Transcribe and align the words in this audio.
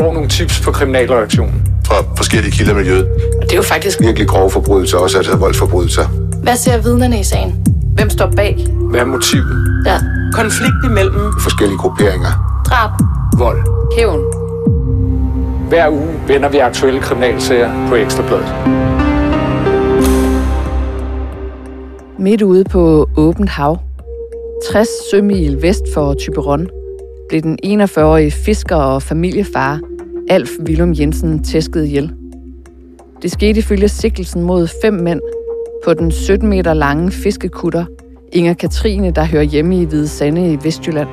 får 0.00 0.12
nogle 0.12 0.28
tips 0.28 0.60
på 0.60 0.70
kriminalreaktionen. 0.72 1.62
Fra 1.86 1.94
forskellige 2.16 2.52
kilder 2.52 2.72
i 2.72 2.76
miljøet. 2.76 3.06
Og 3.40 3.42
det 3.42 3.52
er 3.52 3.56
jo 3.56 3.62
faktisk 3.62 4.00
Virkelig 4.00 4.28
grove 4.28 4.50
forbrydelser, 4.50 4.98
også 4.98 5.16
altså 5.18 5.36
voldsforbrydelser. 5.36 6.06
Hvad 6.42 6.56
ser 6.56 6.82
vidnerne 6.82 7.20
i 7.20 7.22
sagen? 7.24 7.66
Hvem 7.94 8.10
står 8.10 8.32
bag? 8.36 8.66
Hvad 8.90 9.00
er 9.00 9.04
motivet? 9.04 9.82
Ja. 9.86 9.98
Konflikt 10.32 10.74
imellem 10.84 11.32
Forskellige 11.40 11.78
grupperinger. 11.78 12.62
Drab. 12.66 12.90
Vold. 13.38 13.58
Hævn. 13.96 14.20
Hver 15.68 15.88
uge 15.90 16.08
vender 16.28 16.48
vi 16.48 16.58
aktuelle 16.58 17.00
kriminalsager 17.00 17.88
på 17.88 17.94
Ekstrabladet. 17.94 18.54
Midt 22.18 22.42
ude 22.42 22.64
på 22.64 23.08
åbent 23.16 23.50
hav, 23.50 23.78
60 24.72 24.88
sømil 25.10 25.62
vest 25.62 25.82
for 25.94 26.14
Typeron, 26.14 26.68
blev 27.28 27.42
den 27.42 27.58
41-årige 27.66 28.30
fisker 28.30 28.76
og 28.76 29.02
familiefar 29.02 29.80
Alf 30.28 30.50
Willum 30.66 30.94
Jensen 30.98 31.44
tæskede 31.44 31.86
ihjel. 31.86 32.12
Det 33.22 33.32
skete 33.32 33.58
ifølge 33.58 33.88
sigtelsen 33.88 34.42
mod 34.42 34.68
fem 34.82 34.94
mænd 34.94 35.20
på 35.84 35.94
den 35.94 36.10
17 36.10 36.48
meter 36.48 36.74
lange 36.74 37.10
fiskekutter 37.10 37.84
Inger 38.32 38.54
Katrine, 38.54 39.10
der 39.10 39.24
hører 39.24 39.42
hjemme 39.42 39.82
i 39.82 39.84
Hvide 39.84 40.08
Sande 40.08 40.52
i 40.52 40.58
Vestjylland. 40.62 41.08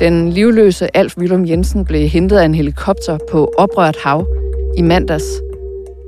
Den 0.00 0.30
livløse 0.30 0.96
Alf 0.96 1.16
Willum 1.18 1.48
Jensen 1.48 1.84
blev 1.84 2.08
hentet 2.08 2.36
af 2.36 2.44
en 2.44 2.54
helikopter 2.54 3.18
på 3.30 3.52
oprørt 3.58 3.96
hav 4.04 4.26
i 4.76 4.82
mandags. 4.82 5.24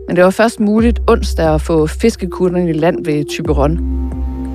Men 0.07 0.17
det 0.17 0.25
var 0.25 0.31
først 0.31 0.61
muligt 0.61 1.01
onsdag 1.09 1.55
at 1.55 1.61
få 1.61 1.87
fiskekutterne 1.87 2.71
i 2.71 2.73
land 2.73 3.05
ved 3.05 3.25
Typeron. 3.25 3.79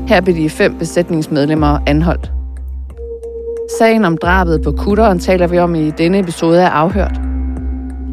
Her 0.07 0.21
blev 0.21 0.35
de 0.35 0.49
fem 0.49 0.77
besætningsmedlemmer 0.77 1.79
anholdt. 1.87 2.31
Sagen 3.77 4.05
om 4.05 4.17
drabet 4.17 4.61
på 4.61 4.71
kutteren 4.71 5.19
taler 5.19 5.47
vi 5.47 5.57
om 5.57 5.75
i 5.75 5.91
denne 5.91 6.19
episode 6.19 6.61
af 6.63 6.69
Afhørt. 6.69 7.21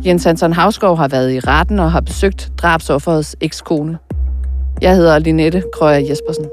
Jens 0.06 0.24
Hansen 0.24 0.52
Havskov 0.52 0.96
har 0.96 1.08
været 1.08 1.32
i 1.32 1.40
retten 1.40 1.78
og 1.78 1.92
har 1.92 2.00
besøgt 2.00 2.52
drabsofferets 2.58 3.36
ekskone. 3.40 3.98
Jeg 4.82 4.96
hedder 4.96 5.18
Linette 5.18 5.62
Krøger 5.72 5.98
Jespersen. 5.98 6.44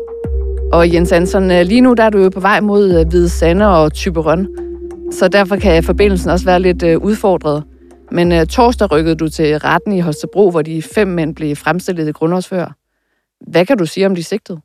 Og 0.72 0.94
Jens 0.94 1.10
Hansen, 1.10 1.52
øh, 1.52 1.62
lige 1.62 1.82
nu 1.82 1.94
der 1.94 2.04
er 2.04 2.10
du 2.10 2.18
jo 2.18 2.30
på 2.30 2.40
vej 2.40 2.60
mod 2.62 3.00
øh, 3.00 3.08
Hvide 3.08 3.30
Sande 3.30 3.68
og 3.78 3.94
Typerøn, 3.94 4.48
så 5.12 5.28
derfor 5.28 5.56
kan 5.56 5.84
forbindelsen 5.84 6.30
også 6.30 6.46
være 6.46 6.60
lidt 6.60 6.84
øh, 6.84 6.98
udfordret. 6.98 7.64
Men 8.12 8.48
torsdag 8.48 8.92
rykkede 8.92 9.16
du 9.16 9.30
til 9.30 9.58
retten 9.58 9.92
i 9.92 10.00
Holstebro, 10.00 10.52
hvor 10.52 10.62
de 10.62 10.82
fem 10.82 11.08
mænd 11.08 11.36
blev 11.36 11.56
fremstillet 11.56 12.08
i 12.08 12.12
grundlovsfører. 12.12 12.72
Hvad 13.48 13.66
kan 13.66 13.78
du 13.78 13.86
sige 13.86 14.06
om 14.06 14.16
de 14.16 14.24
sigtede? 14.24 14.60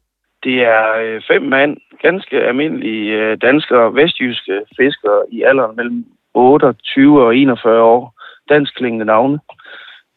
Det 0.45 0.63
er 0.63 0.95
øh, 1.03 1.23
fem 1.29 1.43
mand, 1.43 1.77
ganske 2.03 2.43
almindelige 2.43 3.13
øh, 3.13 3.37
danskere, 3.43 3.95
vestjyske 3.95 4.61
fiskere 4.77 5.23
i 5.33 5.43
alderen 5.43 5.77
mellem 5.77 6.05
28 6.35 7.23
og 7.25 7.37
41 7.37 7.83
år. 7.83 8.15
Danskklingende 8.49 9.05
navne. 9.05 9.39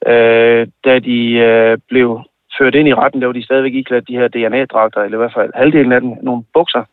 Øh, 0.08 0.68
da 0.86 1.00
de 1.00 1.32
øh, 1.32 1.78
blev 1.90 2.22
ført 2.58 2.76
ind 2.76 2.88
i 2.88 2.94
retten, 2.94 3.22
der 3.22 3.28
var 3.28 3.34
de 3.34 3.46
stadigvæk 3.46 3.74
iklædt 3.74 4.08
de 4.08 4.18
her 4.18 4.28
DNA-dragter, 4.28 5.02
eller 5.02 5.18
i 5.18 5.22
hvert 5.22 5.34
fald 5.34 5.52
halvdelen 5.56 5.92
af 5.92 6.02
dem, 6.02 6.14
nogle 6.22 6.44
bukser. 6.54 6.84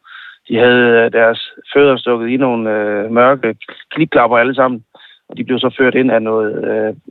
De 0.48 0.56
havde 0.56 1.04
øh, 1.04 1.12
deres 1.12 1.52
fødder 1.74 1.96
stukket 1.96 2.28
i 2.28 2.36
nogle 2.36 2.70
øh, 2.70 3.10
mørke 3.10 3.56
klipklapper 3.90 4.36
alle 4.38 4.54
sammen, 4.54 4.84
og 5.28 5.36
de 5.36 5.44
blev 5.44 5.58
så 5.58 5.74
ført 5.78 5.94
ind 5.94 6.10
af 6.10 6.22
noget 6.22 6.50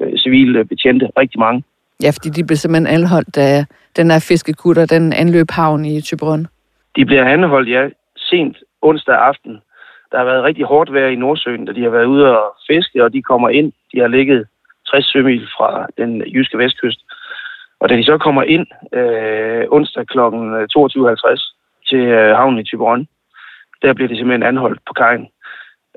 øh, 0.02 0.17
civile 0.17 0.66
betjente, 0.66 1.09
rigtig 1.17 1.39
mange. 1.39 1.64
Ja, 2.03 2.09
fordi 2.09 2.30
de 2.30 2.45
blev 2.47 2.58
simpelthen 2.58 2.95
anholdt, 2.95 3.36
da 3.36 3.66
den 3.95 4.11
her 4.11 4.25
fiskekutter, 4.28 4.86
den 4.86 5.14
anløb 5.14 5.52
havn 5.52 5.86
i 5.86 6.02
Typerøn. 6.02 6.47
De 6.95 7.05
bliver 7.05 7.25
anholdt, 7.25 7.69
ja, 7.69 7.89
sent 8.17 8.58
onsdag 8.81 9.16
aften. 9.16 9.61
Der 10.11 10.17
har 10.17 10.25
været 10.25 10.44
rigtig 10.44 10.66
hårdt 10.66 10.94
vejr 10.94 11.08
i 11.08 11.16
Nordsøen, 11.16 11.66
da 11.66 11.72
de 11.73 11.83
har 11.83 11.89
været 11.89 12.05
ude 12.05 12.38
og 12.38 12.55
fiske, 12.67 13.03
og 13.03 13.14
de 13.14 13.22
kommer 13.22 13.50
ind. 13.50 13.72
De 13.94 14.00
har 14.00 14.08
ligget 14.08 14.47
60 14.89 15.11
sømil 15.11 15.47
fra 15.58 15.88
den 15.97 16.22
jyske 16.22 16.58
vestkyst. 16.58 17.00
Og 17.80 17.89
da 17.89 17.95
de 17.95 18.03
så 18.03 18.17
kommer 18.17 18.43
ind 18.43 18.67
øh, 18.93 19.65
onsdag 19.71 20.08
kl. 20.08 20.20
22.50 20.20 21.89
til 21.89 21.99
øh, 21.99 22.36
havnen 22.36 22.59
i 22.59 22.64
Typerøn, 22.64 23.08
der 23.82 23.93
bliver 23.93 24.08
de 24.08 24.15
simpelthen 24.17 24.43
anholdt 24.43 24.80
på 24.88 24.93
kajen 24.93 25.27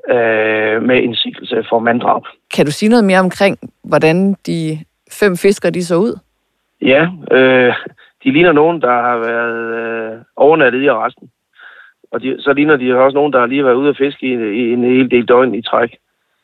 øh, 0.09 0.83
med 0.83 1.03
en 1.03 1.15
sigtelse 1.15 1.63
for 1.69 1.79
manddrab. 1.79 2.23
Kan 2.55 2.65
du 2.65 2.71
sige 2.71 2.89
noget 2.89 3.05
mere 3.05 3.19
omkring, 3.19 3.57
hvordan 3.83 4.33
de 4.47 4.79
fem 5.19 5.37
fiskere 5.37 5.71
de 5.71 5.85
så 5.85 5.95
ud? 5.95 6.19
Ja, 6.81 7.07
øh, 7.31 7.73
de 8.23 8.31
ligner 8.31 8.51
nogen, 8.51 8.81
der 8.81 8.91
har 8.91 9.17
været 9.17 9.57
øh, 9.79 10.19
overnattet 10.35 10.81
i 10.83 10.91
resten. 10.91 11.29
Og 12.11 12.21
de, 12.21 12.41
så 12.41 12.53
ligner 12.53 12.75
de 12.77 12.95
også 12.95 13.15
nogen, 13.15 13.33
der 13.33 13.39
har 13.39 13.47
lige 13.47 13.65
været 13.65 13.75
ude 13.75 13.89
at 13.89 13.97
fiske 13.97 14.25
i, 14.27 14.33
i 14.33 14.73
en 14.73 14.83
hel 14.83 15.11
del 15.11 15.25
døgn 15.25 15.55
i 15.55 15.61
træk. 15.61 15.97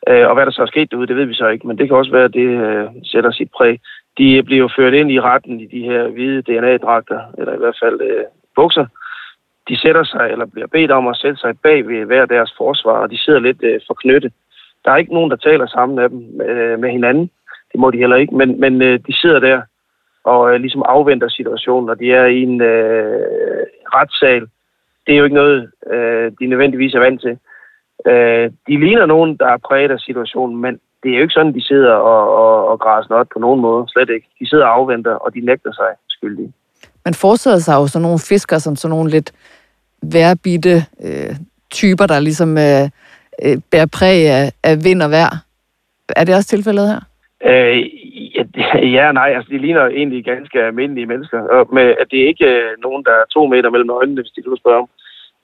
Øh, 0.08 0.28
og 0.28 0.34
hvad 0.34 0.46
der 0.46 0.52
så 0.52 0.62
er 0.62 0.66
sket 0.66 0.90
derude, 0.90 1.06
det 1.06 1.16
ved 1.16 1.24
vi 1.24 1.34
så 1.34 1.48
ikke, 1.48 1.66
men 1.66 1.78
det 1.78 1.88
kan 1.88 1.96
også 1.96 2.12
være, 2.12 2.24
at 2.24 2.34
det 2.34 2.48
øh, 2.48 2.86
sætter 3.04 3.30
sit 3.30 3.50
præg. 3.56 3.80
De 4.18 4.42
bliver 4.42 4.68
ført 4.76 4.94
ind 4.94 5.10
i 5.10 5.20
retten 5.20 5.60
i 5.60 5.66
de 5.66 5.82
her 5.82 6.08
hvide 6.08 6.42
DNA-dragter, 6.42 7.20
eller 7.38 7.54
i 7.54 7.58
hvert 7.58 7.78
fald 7.82 8.00
øh, 8.00 8.24
bukser. 8.56 8.86
De 9.68 9.76
sætter 9.76 10.04
sig, 10.04 10.28
eller 10.30 10.46
bliver 10.46 10.66
bedt 10.66 10.90
om 10.90 11.08
at 11.08 11.16
sætte 11.16 11.36
sig 11.40 11.58
bag 11.58 11.88
ved 11.88 12.04
hver 12.04 12.26
deres 12.26 12.54
forsvar, 12.58 12.98
og 13.02 13.10
de 13.10 13.18
sidder 13.18 13.40
lidt 13.40 13.62
øh, 13.62 13.80
forknyttet. 13.86 14.32
Der 14.84 14.90
er 14.90 14.96
ikke 14.96 15.14
nogen, 15.14 15.30
der 15.30 15.36
taler 15.36 15.66
sammen 15.66 15.98
af 15.98 16.08
dem 16.08 16.40
øh, 16.40 16.78
med 16.78 16.90
hinanden. 16.90 17.30
Det 17.72 17.80
må 17.80 17.90
de 17.90 17.98
heller 17.98 18.16
ikke, 18.16 18.34
men, 18.34 18.60
men 18.60 18.82
øh, 18.82 19.00
de 19.06 19.20
sidder 19.20 19.40
der 19.40 19.62
og 20.24 20.54
øh, 20.54 20.60
ligesom 20.60 20.82
afventer 20.86 21.28
situationen, 21.28 21.90
og 21.90 21.98
de 21.98 22.12
er 22.12 22.26
i 22.26 22.42
en 22.42 22.60
øh, 22.60 23.66
retssal. 23.94 24.46
Det 25.06 25.12
er 25.14 25.18
jo 25.18 25.24
ikke 25.24 25.40
noget, 25.42 25.70
øh, 25.92 26.32
de 26.40 26.46
nødvendigvis 26.46 26.94
er 26.94 27.00
vant 27.00 27.20
til. 27.20 27.38
Øh, 28.06 28.50
de 28.68 28.80
ligner 28.84 29.06
nogen, 29.06 29.36
der 29.36 29.46
er 29.46 29.56
præget 29.56 29.90
af 29.90 30.00
situationen, 30.00 30.60
men 30.60 30.80
det 31.02 31.10
er 31.10 31.16
jo 31.16 31.22
ikke 31.22 31.34
sådan, 31.34 31.54
de 31.54 31.66
sidder 31.66 31.92
og, 31.92 32.22
og, 32.42 32.68
og 32.68 32.80
græser 32.80 33.10
noget 33.10 33.28
på 33.32 33.38
nogen 33.38 33.60
måde. 33.60 33.88
Slet 33.88 34.10
ikke. 34.10 34.26
De 34.40 34.48
sidder 34.48 34.64
og 34.64 34.74
afventer, 34.74 35.14
og 35.14 35.34
de 35.34 35.40
nægter 35.40 35.72
sig 35.72 35.90
skyldige. 36.08 36.52
Man 37.04 37.14
forestiller 37.14 37.58
sig 37.58 37.74
jo 37.74 37.86
sådan 37.86 38.02
nogle 38.02 38.18
fiskere 38.18 38.60
som 38.60 38.76
sådan 38.76 38.96
nogle 38.96 39.10
lidt 39.10 39.32
værbitte 40.02 40.76
øh, 41.04 41.36
typer, 41.70 42.06
der 42.06 42.20
ligesom 42.20 42.58
øh, 42.58 42.84
øh, 43.44 43.58
bærer 43.70 43.86
præg 43.86 44.30
af, 44.30 44.52
af 44.62 44.84
vind 44.84 45.02
og 45.02 45.10
vejr. 45.10 45.44
Er 46.08 46.24
det 46.24 46.34
også 46.34 46.48
tilfældet 46.48 46.88
her? 46.88 47.00
Øh, 47.44 47.84
ja 48.94 49.08
og 49.08 49.14
nej, 49.14 49.32
altså 49.36 49.50
de 49.50 49.58
ligner 49.58 49.86
egentlig 49.86 50.24
ganske 50.24 50.62
almindelige 50.62 51.06
mennesker. 51.06 51.40
Og 51.42 51.74
med, 51.74 51.94
at 52.00 52.06
det 52.10 52.22
er 52.22 52.26
ikke 52.26 52.46
øh, 52.46 52.70
nogen, 52.82 53.04
der 53.04 53.10
er 53.10 53.24
to 53.30 53.46
meter 53.46 53.70
mellem 53.70 53.90
øjnene, 53.90 54.20
hvis 54.22 54.32
de 54.32 54.42
du 54.42 54.56
spørger 54.56 54.80
om. 54.80 54.88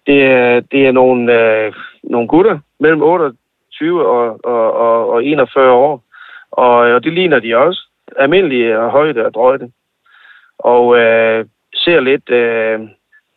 Det 0.06 0.22
er, 0.24 0.60
det 0.60 0.86
er 0.86 0.92
nogle, 0.92 1.22
øh, 1.40 1.72
nogle 2.02 2.28
gutter 2.28 2.58
mellem 2.80 3.02
28 3.02 4.06
og, 4.06 4.44
og, 4.44 4.72
og, 4.72 5.10
og 5.10 5.24
41 5.24 5.72
år. 5.72 6.02
Og, 6.50 6.76
og 6.76 7.04
det 7.04 7.12
ligner 7.12 7.38
de 7.38 7.56
også. 7.56 7.80
Almindelige 8.16 8.78
og 8.78 8.90
højde 8.90 9.26
og 9.26 9.34
drøjde. 9.34 9.70
Og 10.58 10.98
øh, 10.98 11.46
ser 11.74 12.00
lidt 12.00 12.30
øh, 12.30 12.80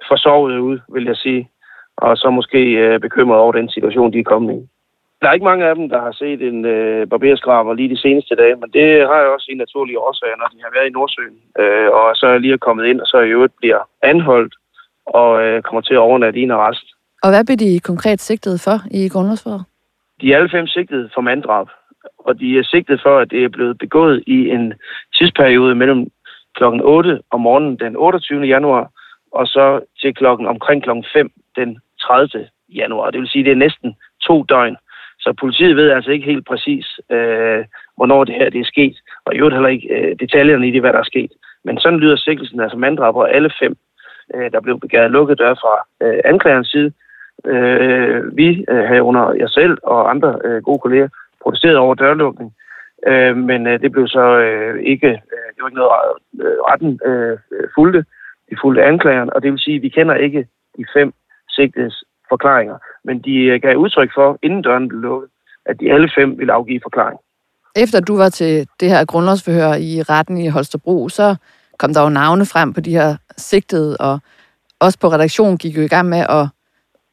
forsovet 0.08 0.60
ud, 0.60 0.80
vil 0.94 1.06
jeg 1.06 1.16
sige. 1.16 1.50
Og 1.98 2.18
så 2.18 2.30
måske 2.30 2.60
øh, 2.60 3.00
bekymret 3.00 3.40
over 3.40 3.52
den 3.52 3.70
situation, 3.70 4.14
de 4.14 4.20
er 4.20 4.24
kommet 4.24 4.54
i. 4.54 4.68
Der 5.22 5.28
er 5.28 5.34
ikke 5.34 5.50
mange 5.52 5.66
af 5.66 5.76
dem, 5.76 5.90
der 5.90 6.02
har 6.02 6.12
set 6.12 6.42
en 6.42 6.66
øh, 6.66 7.08
barberskraber 7.08 7.74
lige 7.74 7.90
de 7.90 8.02
seneste 8.02 8.36
dage, 8.36 8.56
men 8.56 8.70
det 8.74 9.08
har 9.08 9.20
jeg 9.22 9.30
også 9.36 9.48
i 9.50 9.56
naturlige 9.56 10.00
årsager, 10.00 10.38
når 10.38 10.50
de 10.54 10.64
har 10.64 10.72
været 10.76 10.88
i 10.88 10.96
Nordsøen. 10.98 11.38
Øh, 11.60 11.90
og 11.92 12.16
så 12.16 12.28
er 12.28 12.32
jeg 12.32 12.42
lige 12.42 12.58
kommet 12.58 12.86
ind, 12.86 13.02
og 13.02 13.08
så 13.08 13.18
i 13.20 13.30
øvrigt 13.30 13.54
bliver 13.58 13.80
anholdt 14.04 14.54
og 15.06 15.44
øh, 15.44 15.62
kommer 15.62 15.82
til 15.82 15.94
at 15.94 16.06
overnatte 16.08 16.40
i 16.40 16.44
en 16.44 16.52
arrest. 16.52 16.86
Og 17.24 17.30
hvad 17.30 17.46
blev 17.46 17.58
de 17.58 17.80
konkret 17.80 18.22
sigtet 18.22 18.62
for 18.62 18.78
i 18.92 19.10
grundlovsforholdet? 19.10 19.66
De 20.22 20.34
er 20.34 20.38
alle 20.38 20.50
fem 20.50 20.68
sigtet 20.68 21.12
for 21.14 21.22
manddrab, 21.22 21.68
og 22.18 22.40
de 22.40 22.60
er 22.60 22.64
sigtet 22.64 23.02
for, 23.06 23.18
at 23.20 23.32
det 23.32 23.44
er 23.44 23.50
blevet 23.50 23.78
begået 23.78 24.24
i 24.28 24.50
en 24.50 24.74
tidsperiode 25.18 25.76
mellem 25.76 26.08
klokken 26.56 26.82
8 26.82 27.22
om 27.32 27.42
morgenen 27.42 27.80
den 27.80 27.96
28. 27.96 28.42
januar, 28.42 28.92
og 29.32 29.48
så 29.48 29.80
til 30.02 30.16
klokken 30.16 30.48
omkring 30.48 30.84
klokken 30.84 31.06
5 31.14 31.32
den 31.56 31.80
30. 32.02 32.48
januar. 32.70 33.12
Det 33.12 33.20
vil 33.20 33.30
sige, 33.30 33.42
at 33.42 33.46
det 33.46 33.52
er 33.52 33.66
næsten 33.66 33.96
to 34.28 34.44
døgn. 34.44 34.78
Så 35.20 35.34
politiet 35.40 35.76
ved 35.76 35.90
altså 35.90 36.12
ikke 36.12 36.26
helt 36.26 36.48
præcis, 36.48 37.00
øh, 37.12 37.66
hvornår 37.98 38.24
det 38.24 38.36
her 38.36 38.50
det 38.50 38.60
er 38.60 38.72
sket, 38.74 38.98
og 39.26 39.36
i 39.36 39.38
øvrigt 39.38 39.56
heller 39.56 39.70
ikke 39.70 39.88
øh, 39.96 40.16
detaljerne 40.20 40.68
i 40.68 40.72
det, 40.72 40.82
hvad 40.82 40.94
der 40.94 41.00
er 41.00 41.12
sket. 41.14 41.32
Men 41.64 41.80
sådan 41.80 42.00
lyder 42.00 42.16
sikkelsen, 42.16 42.60
altså 42.60 42.78
manddrab 42.78 43.16
og 43.16 43.36
alle 43.36 43.52
fem, 43.60 43.76
øh, 44.36 44.52
der 44.52 44.60
blev 44.62 44.80
begæret 44.80 45.12
lukket 45.12 45.40
dør 45.40 45.54
fra 45.54 45.74
øh, 46.08 46.20
anklagerens 46.26 46.70
side. 46.70 46.92
Øh, 47.46 48.38
vi 48.38 48.66
øh, 48.70 48.84
herunder 48.84 49.34
jeg 49.34 49.50
selv 49.50 49.78
og 49.84 50.10
andre 50.10 50.40
øh, 50.46 50.64
gode 50.64 50.80
kolleger 50.80 51.08
protesterede 51.44 51.78
over 51.78 51.96
dørlukning, 51.96 52.54
øh, 53.08 53.38
men 53.38 53.68
øh, 53.68 53.82
det 53.82 53.92
blev 53.92 54.08
så 54.08 54.26
øh, 54.38 54.84
ikke, 54.84 55.08
øh, 55.08 55.48
det 55.54 55.60
var 55.62 55.68
ikke 55.68 55.80
noget, 55.80 55.92
øh, 56.42 56.60
retten 56.70 57.00
øh, 57.06 57.38
øh 57.52 57.68
fulgte. 57.76 58.06
De 58.50 58.56
fulgte 58.62 58.84
anklageren, 58.84 59.34
og 59.34 59.44
det 59.44 59.52
vil 59.52 59.60
sige, 59.60 59.76
at 59.76 59.82
vi 59.82 59.90
kender 59.90 60.16
ikke 60.16 60.48
de 60.78 60.86
fem 60.94 61.14
sigtedes 61.50 62.04
forklaringer. 62.30 62.78
Men 63.04 63.20
de 63.20 63.36
øh, 63.36 63.62
gav 63.62 63.76
udtryk 63.76 64.12
for, 64.16 64.38
inden 64.44 64.62
døren 64.62 64.88
blev 64.88 65.02
lukket, 65.02 65.30
at 65.66 65.80
de 65.80 65.92
alle 65.94 66.10
fem 66.18 66.38
ville 66.40 66.54
afgive 66.54 66.80
forklaring. 66.84 67.20
Efter 67.76 68.00
du 68.00 68.18
var 68.18 68.30
til 68.30 68.68
det 68.80 68.90
her 68.90 69.06
grundlovsforhør 69.06 69.74
i 69.74 70.02
retten 70.02 70.38
i 70.38 70.48
Holstebro, 70.48 71.10
så 71.10 71.36
kom 71.80 71.94
der 71.94 72.02
jo 72.02 72.10
navne 72.10 72.46
frem 72.46 72.74
på 72.74 72.82
de 72.82 72.92
her 72.92 73.16
sigtede, 73.38 73.98
og 73.98 74.20
også 74.80 75.00
på 75.00 75.08
redaktionen 75.08 75.58
gik 75.58 75.78
jo 75.78 75.82
i 75.82 75.88
gang 75.88 76.10
med 76.10 76.26
at 76.30 76.48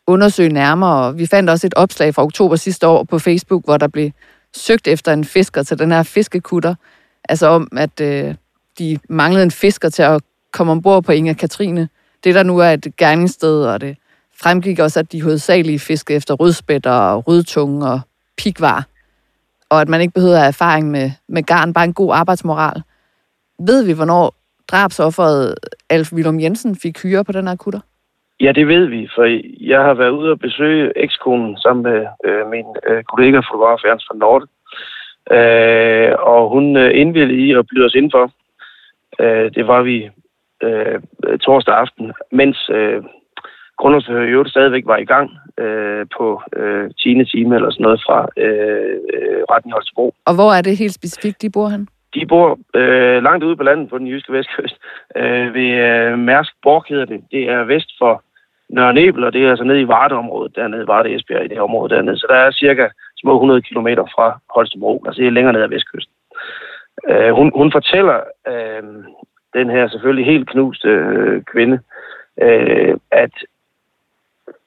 undersøge 0.06 0.48
nærmere, 0.48 1.06
og 1.06 1.18
vi 1.18 1.26
fandt 1.26 1.50
også 1.50 1.66
et 1.66 1.74
opslag 1.74 2.14
fra 2.14 2.22
oktober 2.22 2.56
sidste 2.56 2.86
år 2.86 3.04
på 3.04 3.18
Facebook, 3.18 3.64
hvor 3.64 3.76
der 3.76 3.88
blev 3.88 4.10
søgt 4.54 4.88
efter 4.88 5.12
en 5.12 5.24
fisker 5.24 5.62
til 5.62 5.78
den 5.78 5.92
her 5.92 6.02
fiskekutter. 6.02 6.74
Altså 7.28 7.46
om, 7.46 7.68
at 7.76 8.00
øh, 8.00 8.34
de 8.78 8.98
manglede 9.08 9.42
en 9.42 9.50
fisker 9.50 9.88
til 9.88 10.02
at 10.02 10.22
komme 10.52 10.72
ombord 10.72 11.04
på 11.04 11.12
Inger 11.12 11.34
Katrine. 11.34 11.88
Det 12.24 12.34
der 12.34 12.42
nu 12.42 12.58
er 12.58 12.70
et 12.70 12.96
gerningssted, 12.96 13.64
og 13.64 13.80
det 13.80 13.96
fremgik 14.42 14.78
også, 14.78 15.00
at 15.00 15.12
de 15.12 15.22
hovedsagelige 15.22 15.78
fiske 15.78 16.14
efter 16.14 16.34
rødspætter 16.34 16.90
og 16.90 17.28
rødtunge 17.28 17.86
og 17.86 18.00
pikvar. 18.38 18.86
Og 19.70 19.80
at 19.80 19.88
man 19.88 20.00
ikke 20.00 20.14
behøver 20.14 20.34
at 20.34 20.40
have 20.40 20.48
erfaring 20.48 20.90
med, 20.90 21.10
med 21.28 21.42
garn, 21.42 21.72
bare 21.72 21.84
en 21.84 21.94
god 21.94 22.14
arbejdsmoral. 22.14 22.82
Ved 23.58 23.84
vi, 23.86 23.92
hvornår 23.92 24.34
drabsofferet 24.70 25.54
Alf 25.90 26.12
Willum 26.12 26.40
Jensen 26.40 26.76
fik 26.76 27.02
hyre 27.02 27.24
på 27.24 27.32
den 27.32 27.48
her 27.48 27.56
kutter? 27.56 27.80
Ja, 28.40 28.52
det 28.52 28.68
ved 28.68 28.86
vi, 28.86 29.08
for 29.14 29.24
jeg 29.60 29.80
har 29.80 29.94
været 29.94 30.10
ude 30.10 30.30
og 30.30 30.38
besøge 30.38 30.92
ekskonen 30.96 31.58
sammen 31.58 31.82
med 31.82 32.06
øh, 32.24 32.50
min 32.50 32.66
øh, 32.88 33.04
kollega, 33.04 33.38
fotograf 33.38 33.84
Ernst 33.84 34.06
van 34.10 34.18
Norde. 34.18 34.46
Øh, 35.30 36.12
og 36.18 36.50
hun 36.50 36.76
øh, 36.76 37.00
indvilligede 37.00 37.46
i 37.46 37.52
at 37.52 37.66
byde 37.66 37.84
os 37.84 37.94
indenfor. 37.94 38.30
Øh, 39.20 39.50
det 39.54 39.66
var 39.66 39.82
vi 39.82 40.10
øh, 40.62 41.00
torsdag 41.38 41.74
aften, 41.74 42.12
mens 42.32 42.70
øh, 42.72 43.02
grundlovsforhør 43.78 44.22
i 44.22 44.34
øvrigt 44.36 44.50
stadigvæk 44.50 44.86
var 44.86 44.96
i 44.96 45.04
gang 45.04 45.30
øh, 45.58 46.06
på 46.16 46.42
øh, 46.56 46.90
10. 46.98 47.24
time 47.24 47.54
eller 47.54 47.70
sådan 47.70 47.84
noget 47.84 48.02
fra 48.06 48.28
øh, 48.36 48.96
øh, 49.14 49.42
retten 49.50 49.70
i 49.70 49.72
Holstebro. 49.72 50.14
Og 50.26 50.34
hvor 50.34 50.50
er 50.52 50.62
det 50.62 50.78
helt 50.78 50.94
specifikt, 50.94 51.42
de 51.42 51.50
bor 51.50 51.68
han? 51.68 51.88
De 52.14 52.26
bor 52.26 52.58
øh, 52.74 53.22
langt 53.22 53.44
ude 53.44 53.56
på 53.56 53.62
landet 53.62 53.90
på 53.90 53.98
den 53.98 54.06
jyske 54.06 54.32
vestkyst. 54.32 54.76
Øh, 55.16 55.54
ved 55.54 55.70
øh, 55.88 56.18
Mærsk 56.18 56.52
Borg 56.62 56.84
hedder 56.88 57.04
det. 57.04 57.20
Det 57.30 57.42
er 57.50 57.64
vest 57.64 57.90
for 57.98 58.22
Nørre 58.68 58.94
Nebel, 58.94 59.24
og 59.24 59.32
det 59.32 59.44
er 59.44 59.50
altså 59.50 59.64
nede 59.64 59.80
i 59.80 59.88
Varde-området, 59.88 60.56
dernede 60.56 60.82
i 60.82 60.86
Varde 60.86 61.14
Esbjerg, 61.14 61.44
i 61.44 61.48
det 61.48 61.60
område 61.60 61.94
dernede. 61.94 62.18
Så 62.18 62.26
der 62.28 62.34
er 62.34 62.50
cirka 62.50 62.88
små 63.16 63.34
100 63.34 63.62
km 63.62 63.88
fra 64.14 64.38
Holstebro, 64.54 65.02
altså 65.06 65.20
det 65.20 65.26
er 65.26 65.30
længere 65.30 65.52
ned 65.52 65.62
ad 65.62 65.68
vestkysten. 65.68 66.14
Øh, 67.08 67.30
hun, 67.32 67.52
hun 67.54 67.72
fortæller 67.72 68.20
øh, 68.48 68.82
den 69.54 69.70
her 69.70 69.88
selvfølgelig 69.88 70.26
helt 70.26 70.48
knuste 70.48 70.88
øh, 70.88 71.42
kvinde, 71.42 71.78
øh, 72.42 72.94
at 73.10 73.34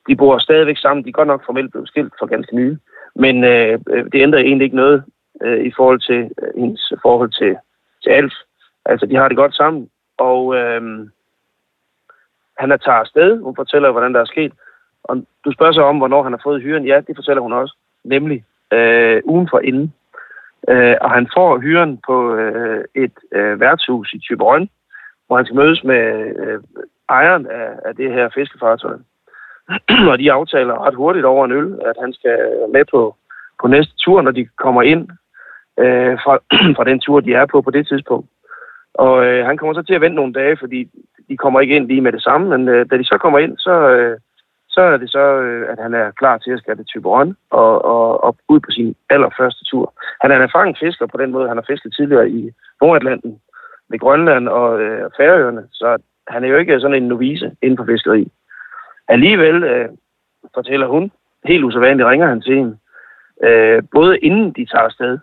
de 0.09 0.15
bor 0.15 0.38
stadigvæk 0.38 0.77
sammen. 0.77 1.03
De 1.03 1.09
er 1.09 1.19
godt 1.19 1.27
nok 1.27 1.45
formelt 1.45 1.71
blevet 1.71 1.88
skilt 1.88 2.13
for 2.19 2.25
ganske 2.25 2.56
nye, 2.56 2.77
men 3.15 3.44
øh, 3.44 3.79
øh, 3.89 4.06
det 4.11 4.21
ændrer 4.21 4.39
egentlig 4.39 4.65
ikke 4.65 4.75
noget 4.75 5.03
øh, 5.41 5.59
i 5.65 5.71
forhold 5.77 6.00
til 6.00 6.31
øh, 6.41 6.61
hendes 6.61 6.94
forhold 7.01 7.31
til, 7.31 7.56
til 8.03 8.09
Alf. 8.09 8.33
Altså, 8.85 9.06
de 9.06 9.15
har 9.15 9.27
det 9.27 9.38
godt 9.38 9.56
sammen, 9.56 9.89
og 10.17 10.56
øh, 10.56 10.81
han 12.57 12.71
er 12.71 12.77
taget 12.77 13.00
afsted. 13.00 13.41
Hun 13.41 13.56
fortæller, 13.56 13.91
hvordan 13.91 14.13
der 14.13 14.19
er 14.21 14.25
sket. 14.25 14.53
Og 15.03 15.25
du 15.45 15.51
spørger 15.51 15.73
så 15.73 15.81
om, 15.81 15.97
hvornår 15.97 16.23
han 16.23 16.33
har 16.33 16.41
fået 16.44 16.62
hyren. 16.62 16.85
Ja, 16.85 17.01
det 17.07 17.15
fortæller 17.15 17.41
hun 17.41 17.53
også. 17.53 17.75
Nemlig 18.03 18.45
øh, 18.73 19.21
ugen 19.25 19.47
for 19.51 19.59
inden. 19.59 19.94
Øh, 20.69 20.95
og 21.01 21.12
han 21.12 21.27
får 21.35 21.59
hyren 21.59 22.00
på 22.07 22.35
øh, 22.35 22.85
et 22.95 23.17
øh, 23.31 23.59
værtshus 23.59 24.13
i 24.13 24.19
Tyberøn, 24.19 24.69
hvor 25.27 25.35
han 25.35 25.45
skal 25.45 25.55
mødes 25.55 25.83
med 25.83 26.03
øh, 26.39 26.59
ejeren 27.09 27.47
af, 27.47 27.69
af 27.85 27.95
det 27.95 28.13
her 28.13 28.29
fiskefartøj. 28.35 28.97
og 30.12 30.19
de 30.19 30.31
aftaler 30.31 30.86
ret 30.86 30.95
hurtigt 30.95 31.25
over 31.25 31.45
en 31.45 31.51
øl, 31.51 31.80
at 31.86 31.95
han 32.01 32.13
skal 32.13 32.38
med 32.74 32.86
på, 32.92 33.16
på 33.62 33.68
næste 33.68 33.94
tur, 33.98 34.21
når 34.21 34.31
de 34.31 34.45
kommer 34.45 34.81
ind 34.81 35.10
øh, 35.80 36.18
fra, 36.24 36.33
fra 36.77 36.83
den 36.83 37.00
tur, 37.00 37.19
de 37.19 37.33
er 37.33 37.45
på 37.45 37.62
på 37.62 37.71
det 37.71 37.88
tidspunkt. 37.88 38.30
Og 38.94 39.25
øh, 39.25 39.45
han 39.45 39.57
kommer 39.57 39.74
så 39.74 39.81
til 39.81 39.94
at 39.94 40.01
vente 40.01 40.16
nogle 40.16 40.33
dage, 40.33 40.57
fordi 40.57 40.89
de 41.30 41.38
kommer 41.38 41.60
ikke 41.60 41.75
ind 41.75 41.88
lige 41.88 42.01
med 42.01 42.12
det 42.12 42.24
samme, 42.24 42.50
men 42.50 42.68
øh, 42.68 42.86
da 42.92 42.98
de 42.98 43.06
så 43.06 43.18
kommer 43.18 43.39
ind, 43.39 43.57
så, 43.57 43.75
øh, 43.89 44.18
så 44.69 44.81
er 44.81 44.98
det 44.98 45.12
så, 45.12 45.19
øh, 45.19 45.72
at 45.72 45.80
han 45.83 45.94
er 45.94 46.12
klar 46.12 46.38
til 46.38 46.51
at 46.51 46.60
skabe 46.60 46.83
type 46.83 46.89
Tyberon 46.89 47.36
og, 47.50 47.86
og, 47.86 48.24
og 48.24 48.38
ud 48.50 48.60
på 48.60 48.72
sin 48.72 48.95
allerførste 49.10 49.63
tur. 49.65 49.94
Han 50.22 50.31
er 50.31 50.36
en 50.36 50.42
erfaren 50.42 50.75
fisker 50.80 51.07
på 51.07 51.18
den 51.18 51.31
måde, 51.31 51.48
han 51.48 51.57
har 51.57 51.65
fisket 51.68 51.94
tidligere 51.94 52.30
i 52.30 52.51
Nordatlanten, 52.81 53.42
ved 53.89 54.00
Grønland 54.00 54.48
og 54.48 54.81
øh, 54.81 55.10
Færøerne, 55.18 55.63
så 55.72 55.98
han 56.27 56.44
er 56.44 56.48
jo 56.48 56.57
ikke 56.57 56.80
sådan 56.80 57.04
en 57.04 57.07
novice 57.07 57.51
inden 57.62 57.77
for 57.77 57.86
fiskeri. 57.86 58.31
Alligevel 59.09 59.63
øh, 59.63 59.89
fortæller 60.53 60.88
hun, 60.88 61.11
helt 61.45 61.63
usædvanligt 61.63 62.07
ringer 62.07 62.27
han 62.27 62.41
til 62.41 62.56
hende, 62.56 62.77
øh, 63.44 63.83
både 63.91 64.19
inden 64.19 64.51
de 64.51 64.65
tager 64.65 64.83
afsted, 64.83 65.19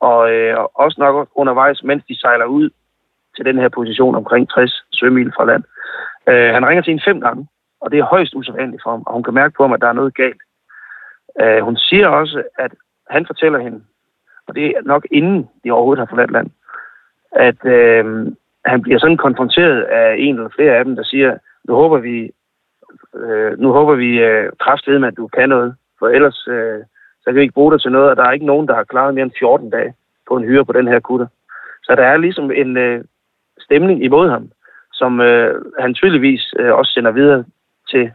og, 0.00 0.32
øh, 0.32 0.58
og 0.58 0.70
også 0.74 0.96
nok 1.00 1.28
undervejs, 1.34 1.82
mens 1.84 2.04
de 2.08 2.20
sejler 2.20 2.44
ud 2.44 2.70
til 3.36 3.44
den 3.44 3.58
her 3.58 3.68
position 3.68 4.14
omkring 4.14 4.50
60 4.50 4.84
sømil 4.92 5.32
fra 5.36 5.44
land. 5.44 5.64
Øh, 6.28 6.54
han 6.54 6.66
ringer 6.66 6.82
til 6.82 6.90
hende 6.90 7.04
fem 7.04 7.20
gange, 7.20 7.48
og 7.80 7.90
det 7.90 7.98
er 7.98 8.04
højst 8.04 8.34
usædvanligt 8.34 8.82
for 8.82 8.90
ham, 8.90 9.02
og 9.06 9.12
hun 9.12 9.22
kan 9.22 9.34
mærke 9.34 9.54
på 9.56 9.62
ham, 9.62 9.72
at 9.72 9.80
der 9.80 9.88
er 9.88 10.00
noget 10.00 10.14
galt. 10.14 10.42
Øh, 11.40 11.60
hun 11.64 11.76
siger 11.76 12.08
også, 12.08 12.42
at 12.58 12.72
han 13.10 13.26
fortæller 13.26 13.58
hende, 13.58 13.80
og 14.46 14.54
det 14.54 14.66
er 14.66 14.82
nok 14.82 15.06
inden 15.10 15.48
de 15.64 15.70
overhovedet 15.70 15.98
har 15.98 16.06
forladt 16.06 16.30
land, 16.30 16.50
at 17.32 17.64
øh, 17.64 18.32
han 18.64 18.82
bliver 18.82 18.98
sådan 18.98 19.16
konfronteret 19.16 19.82
af 19.82 20.16
en 20.18 20.34
eller 20.34 20.48
flere 20.56 20.76
af 20.76 20.84
dem, 20.84 20.96
der 20.96 21.04
siger, 21.04 21.38
nu 21.64 21.74
håber 21.74 21.98
vi, 21.98 22.30
øh, 23.16 23.58
nu 23.58 23.72
håber 23.72 23.94
vi 23.94 24.10
øh, 24.20 25.00
med, 25.00 25.08
at 25.08 25.16
du 25.16 25.26
kan 25.26 25.48
noget, 25.48 25.74
for 25.98 26.08
ellers 26.08 26.48
øh, 26.48 26.80
så 27.24 27.30
kan 27.30 27.34
vi 27.34 27.42
ikke 27.42 27.54
bruge 27.54 27.72
det 27.72 27.82
til 27.82 27.92
noget, 27.92 28.10
og 28.10 28.16
der 28.16 28.24
er 28.24 28.32
ikke 28.32 28.46
nogen, 28.46 28.68
der 28.68 28.74
har 28.74 28.84
klaret 28.84 29.14
mere 29.14 29.22
end 29.22 29.38
14 29.38 29.70
dage 29.70 29.94
på 30.28 30.36
en 30.36 30.44
hyre 30.44 30.64
på 30.64 30.72
den 30.72 30.88
her 30.88 31.00
kutter. 31.00 31.26
Så 31.82 31.94
der 31.96 32.02
er 32.02 32.16
ligesom 32.16 32.50
en 32.50 32.76
øh, 32.76 33.04
stemning 33.60 34.04
imod 34.04 34.28
ham, 34.30 34.50
som 34.92 35.20
øh, 35.20 35.62
han 35.80 35.94
tydeligvis 35.94 36.54
øh, 36.58 36.72
også 36.72 36.92
sender 36.92 37.10
videre 37.10 37.44
til 37.90 38.10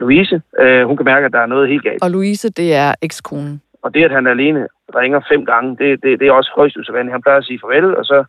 Louise. 0.00 0.42
Øh, 0.60 0.86
hun 0.86 0.96
kan 0.96 1.04
mærke, 1.04 1.26
at 1.26 1.32
der 1.32 1.38
er 1.38 1.46
noget 1.46 1.68
helt 1.68 1.82
galt. 1.82 2.02
Og 2.02 2.10
Louise, 2.10 2.50
det 2.50 2.74
er 2.74 2.94
ekskonen. 3.02 3.62
Og 3.82 3.94
det, 3.94 4.04
at 4.04 4.10
han 4.10 4.26
alene 4.26 4.68
ringer 4.94 5.20
fem 5.32 5.46
gange, 5.46 5.76
det, 5.76 6.02
det, 6.02 6.20
det 6.20 6.28
er 6.28 6.32
også 6.32 6.50
højst 6.56 6.76
usædvanligt. 6.76 7.12
Han 7.12 7.22
plejer 7.22 7.38
at 7.38 7.44
sige 7.44 7.60
farvel, 7.62 7.96
og 7.96 8.04
så 8.04 8.24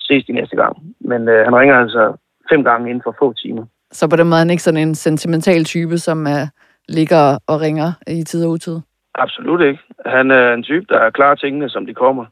ses 0.00 0.24
de 0.24 0.32
næste 0.32 0.56
gang. 0.56 0.76
Men 1.00 1.28
øh, 1.28 1.44
han 1.44 1.56
ringer 1.56 1.76
altså 1.76 2.16
fem 2.50 2.64
gange 2.64 2.90
inden 2.90 3.02
for 3.02 3.16
få 3.18 3.32
timer. 3.32 3.64
Så 3.92 4.08
på 4.10 4.16
den 4.16 4.26
måde 4.26 4.36
er 4.36 4.44
han 4.44 4.50
ikke 4.50 4.62
sådan 4.62 4.88
en 4.88 4.94
sentimental 4.94 5.64
type, 5.64 5.98
som 5.98 6.26
er, 6.26 6.46
ligger 6.88 7.38
og 7.46 7.60
ringer 7.60 7.92
i 8.06 8.22
tid 8.22 8.44
og 8.44 8.50
utid? 8.50 8.80
Absolut 9.14 9.62
ikke. 9.62 9.80
Han 10.06 10.30
er 10.30 10.52
en 10.52 10.62
type, 10.62 10.86
der 10.88 10.98
er 10.98 11.10
klar 11.10 11.34
tingene, 11.34 11.70
som 11.70 11.86
de 11.86 11.94
kommer. 11.94 12.24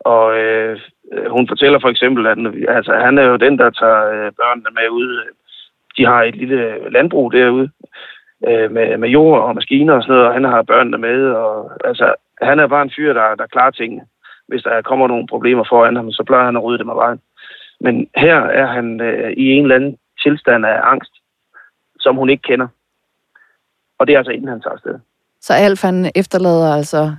Og 0.00 0.38
øh, 0.38 0.78
hun 1.28 1.48
fortæller 1.48 1.78
for 1.80 1.88
eksempel, 1.88 2.26
at 2.26 2.38
altså, 2.68 2.92
han 2.92 3.18
er 3.18 3.22
jo 3.22 3.36
den, 3.36 3.58
der 3.58 3.70
tager 3.70 4.04
øh, 4.06 4.32
børnene 4.40 4.70
med 4.74 4.88
ud. 4.90 5.28
De 5.96 6.06
har 6.06 6.22
et 6.22 6.36
lille 6.36 6.90
landbrug 6.90 7.32
derude 7.32 7.70
øh, 8.48 8.70
med, 8.70 8.96
med 8.96 9.08
jord 9.08 9.42
og 9.42 9.54
maskiner 9.54 9.94
og 9.94 10.02
sådan 10.02 10.12
noget, 10.12 10.28
og 10.28 10.34
han 10.34 10.44
har 10.44 10.62
børnene 10.62 10.98
med. 10.98 11.24
Og, 11.24 11.70
altså, 11.84 12.14
han 12.42 12.58
er 12.58 12.66
bare 12.66 12.82
en 12.82 12.92
fyr, 12.96 13.12
der, 13.12 13.34
der 13.34 13.46
klarer 13.46 13.70
tingene. 13.70 14.04
Hvis 14.48 14.62
der 14.62 14.82
kommer 14.82 15.08
nogle 15.08 15.26
problemer 15.26 15.64
foran 15.68 15.96
ham, 15.96 16.10
så 16.10 16.24
plejer 16.26 16.44
han 16.44 16.56
at 16.56 16.64
rydde 16.64 16.78
dem 16.78 16.90
af 16.90 16.96
vejen. 16.96 17.20
Men 17.80 18.08
her 18.16 18.36
er 18.36 18.66
han 18.66 19.00
øh, 19.00 19.32
i 19.32 19.44
en 19.50 19.62
eller 19.62 19.76
anden 19.76 19.96
tilstand 20.22 20.66
af 20.66 20.80
angst, 20.82 21.12
som 22.00 22.16
hun 22.16 22.30
ikke 22.30 22.42
kender. 22.42 22.68
Og 23.98 24.06
det 24.06 24.12
er 24.12 24.18
altså 24.18 24.32
inden 24.32 24.48
han 24.48 24.60
tager 24.60 24.74
afsted. 24.74 24.98
Så 25.40 25.52
Alf 25.54 25.82
han 25.82 26.10
efterlader 26.14 26.74
altså 26.74 27.14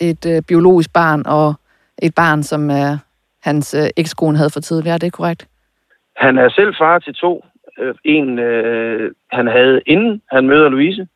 et 0.00 0.26
øh, 0.26 0.42
biologisk 0.48 0.92
barn 0.92 1.22
og 1.26 1.54
et 2.02 2.14
barn, 2.14 2.42
som 2.42 2.70
øh, 2.70 2.92
hans 3.42 3.74
øh, 3.74 3.88
ekskone 3.96 4.36
havde 4.36 4.50
for 4.50 4.60
tidligere. 4.60 4.94
Er 4.94 4.98
det 4.98 5.12
korrekt? 5.12 5.48
Han 6.16 6.38
er 6.38 6.48
selv 6.48 6.74
far 6.78 6.98
til 6.98 7.14
to. 7.14 7.44
Øh, 7.78 7.94
en, 8.04 8.38
øh, 8.38 9.12
han 9.32 9.46
havde 9.46 9.80
inden 9.86 10.22
han 10.30 10.46
møder 10.46 10.68
Louise. 10.68 11.08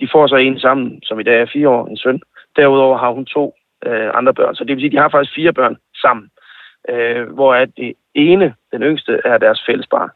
De 0.00 0.08
får 0.12 0.26
så 0.26 0.36
en 0.36 0.58
sammen, 0.60 1.02
som 1.02 1.20
i 1.20 1.22
dag 1.22 1.40
er 1.40 1.52
fire 1.52 1.68
år, 1.68 1.86
en 1.86 1.96
søn. 1.96 2.20
Derudover 2.56 2.98
har 2.98 3.10
hun 3.10 3.26
to 3.26 3.54
øh, 3.86 4.10
andre 4.14 4.34
børn. 4.34 4.54
Så 4.54 4.64
det 4.64 4.76
vil 4.76 4.80
sige, 4.82 4.86
at 4.86 4.92
de 4.92 5.02
har 5.02 5.08
faktisk 5.08 5.34
fire 5.34 5.52
børn 5.52 5.76
sammen. 6.02 6.30
Øh, 6.88 7.32
hvor 7.32 7.54
at 7.54 7.68
det 7.76 7.94
ene, 8.14 8.54
den 8.72 8.82
yngste, 8.82 9.20
er 9.24 9.38
deres 9.38 9.62
fælles 9.66 9.86
barn. 9.86 10.10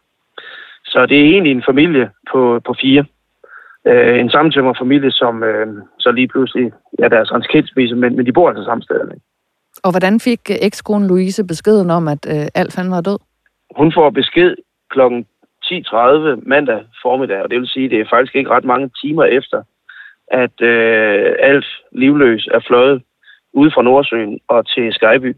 Så 0.93 1.07
det 1.07 1.19
er 1.21 1.33
egentlig 1.33 1.53
en 1.53 1.69
familie 1.71 2.11
på, 2.33 2.61
på 2.67 2.75
fire 2.83 3.05
øh, 3.87 4.21
en 4.21 4.31
samtømmerfamilie, 4.31 5.11
som 5.11 5.43
øh, 5.43 5.67
så 5.99 6.13
lige 6.13 6.29
pludselig 6.29 6.73
ja, 6.99 7.09
deres 7.09 7.31
hans 7.31 7.45
skilsmisse, 7.45 7.97
men, 7.97 8.17
men 8.17 8.27
de 8.27 8.33
bor 8.33 8.49
altså 8.49 8.65
samme 8.65 8.83
sted. 8.83 9.01
Ikke? 9.15 9.27
Og 9.85 9.91
hvordan 9.91 10.21
fik 10.21 10.41
øh, 10.51 10.57
ekskonen 10.63 11.09
Louise 11.09 11.45
beskeden 11.47 11.91
om, 11.91 12.09
at 12.09 12.23
øh, 12.35 12.47
Alf 12.55 12.75
han 12.77 12.91
var 12.91 13.01
død? 13.01 13.19
Hun 13.77 13.93
får 13.93 14.11
besked 14.11 14.57
kl. 14.91 15.01
10.30 15.65 16.49
mandag 16.49 16.81
formiddag, 17.03 17.43
og 17.43 17.51
det 17.51 17.59
vil 17.59 17.69
sige, 17.69 17.85
at 17.85 17.91
det 17.91 18.01
er 18.01 18.11
faktisk 18.11 18.35
ikke 18.37 18.51
ret 18.51 18.65
mange 18.65 18.91
timer 19.03 19.25
efter, 19.25 19.63
at 20.29 20.61
øh, 20.61 21.33
Alf 21.39 21.67
livløs 21.93 22.49
er 22.55 22.61
fløjet 22.67 23.03
ude 23.53 23.71
fra 23.75 23.83
Nordsøen 23.83 24.41
og 24.49 24.67
til 24.67 24.93
Skyby. 24.93 25.37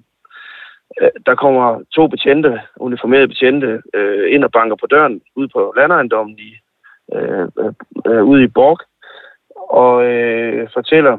Øh, 1.00 1.10
der 1.26 1.34
kommer 1.34 1.82
to 1.94 2.06
betjente, 2.06 2.60
uniformerede 2.76 3.28
betjente, 3.28 3.82
øh, 3.94 4.34
ind 4.34 4.44
og 4.44 4.52
banker 4.52 4.76
på 4.76 4.86
døren 4.86 5.20
ude 5.36 5.48
på 5.48 5.74
landejendommen 5.76 6.38
i 6.38 6.50
øh, 7.14 7.48
øh, 7.58 7.72
øh 8.06 8.24
ude 8.24 8.44
i 8.44 8.46
Borg, 8.46 8.78
og 9.70 10.04
øh, 10.04 10.68
fortæller 10.74 11.18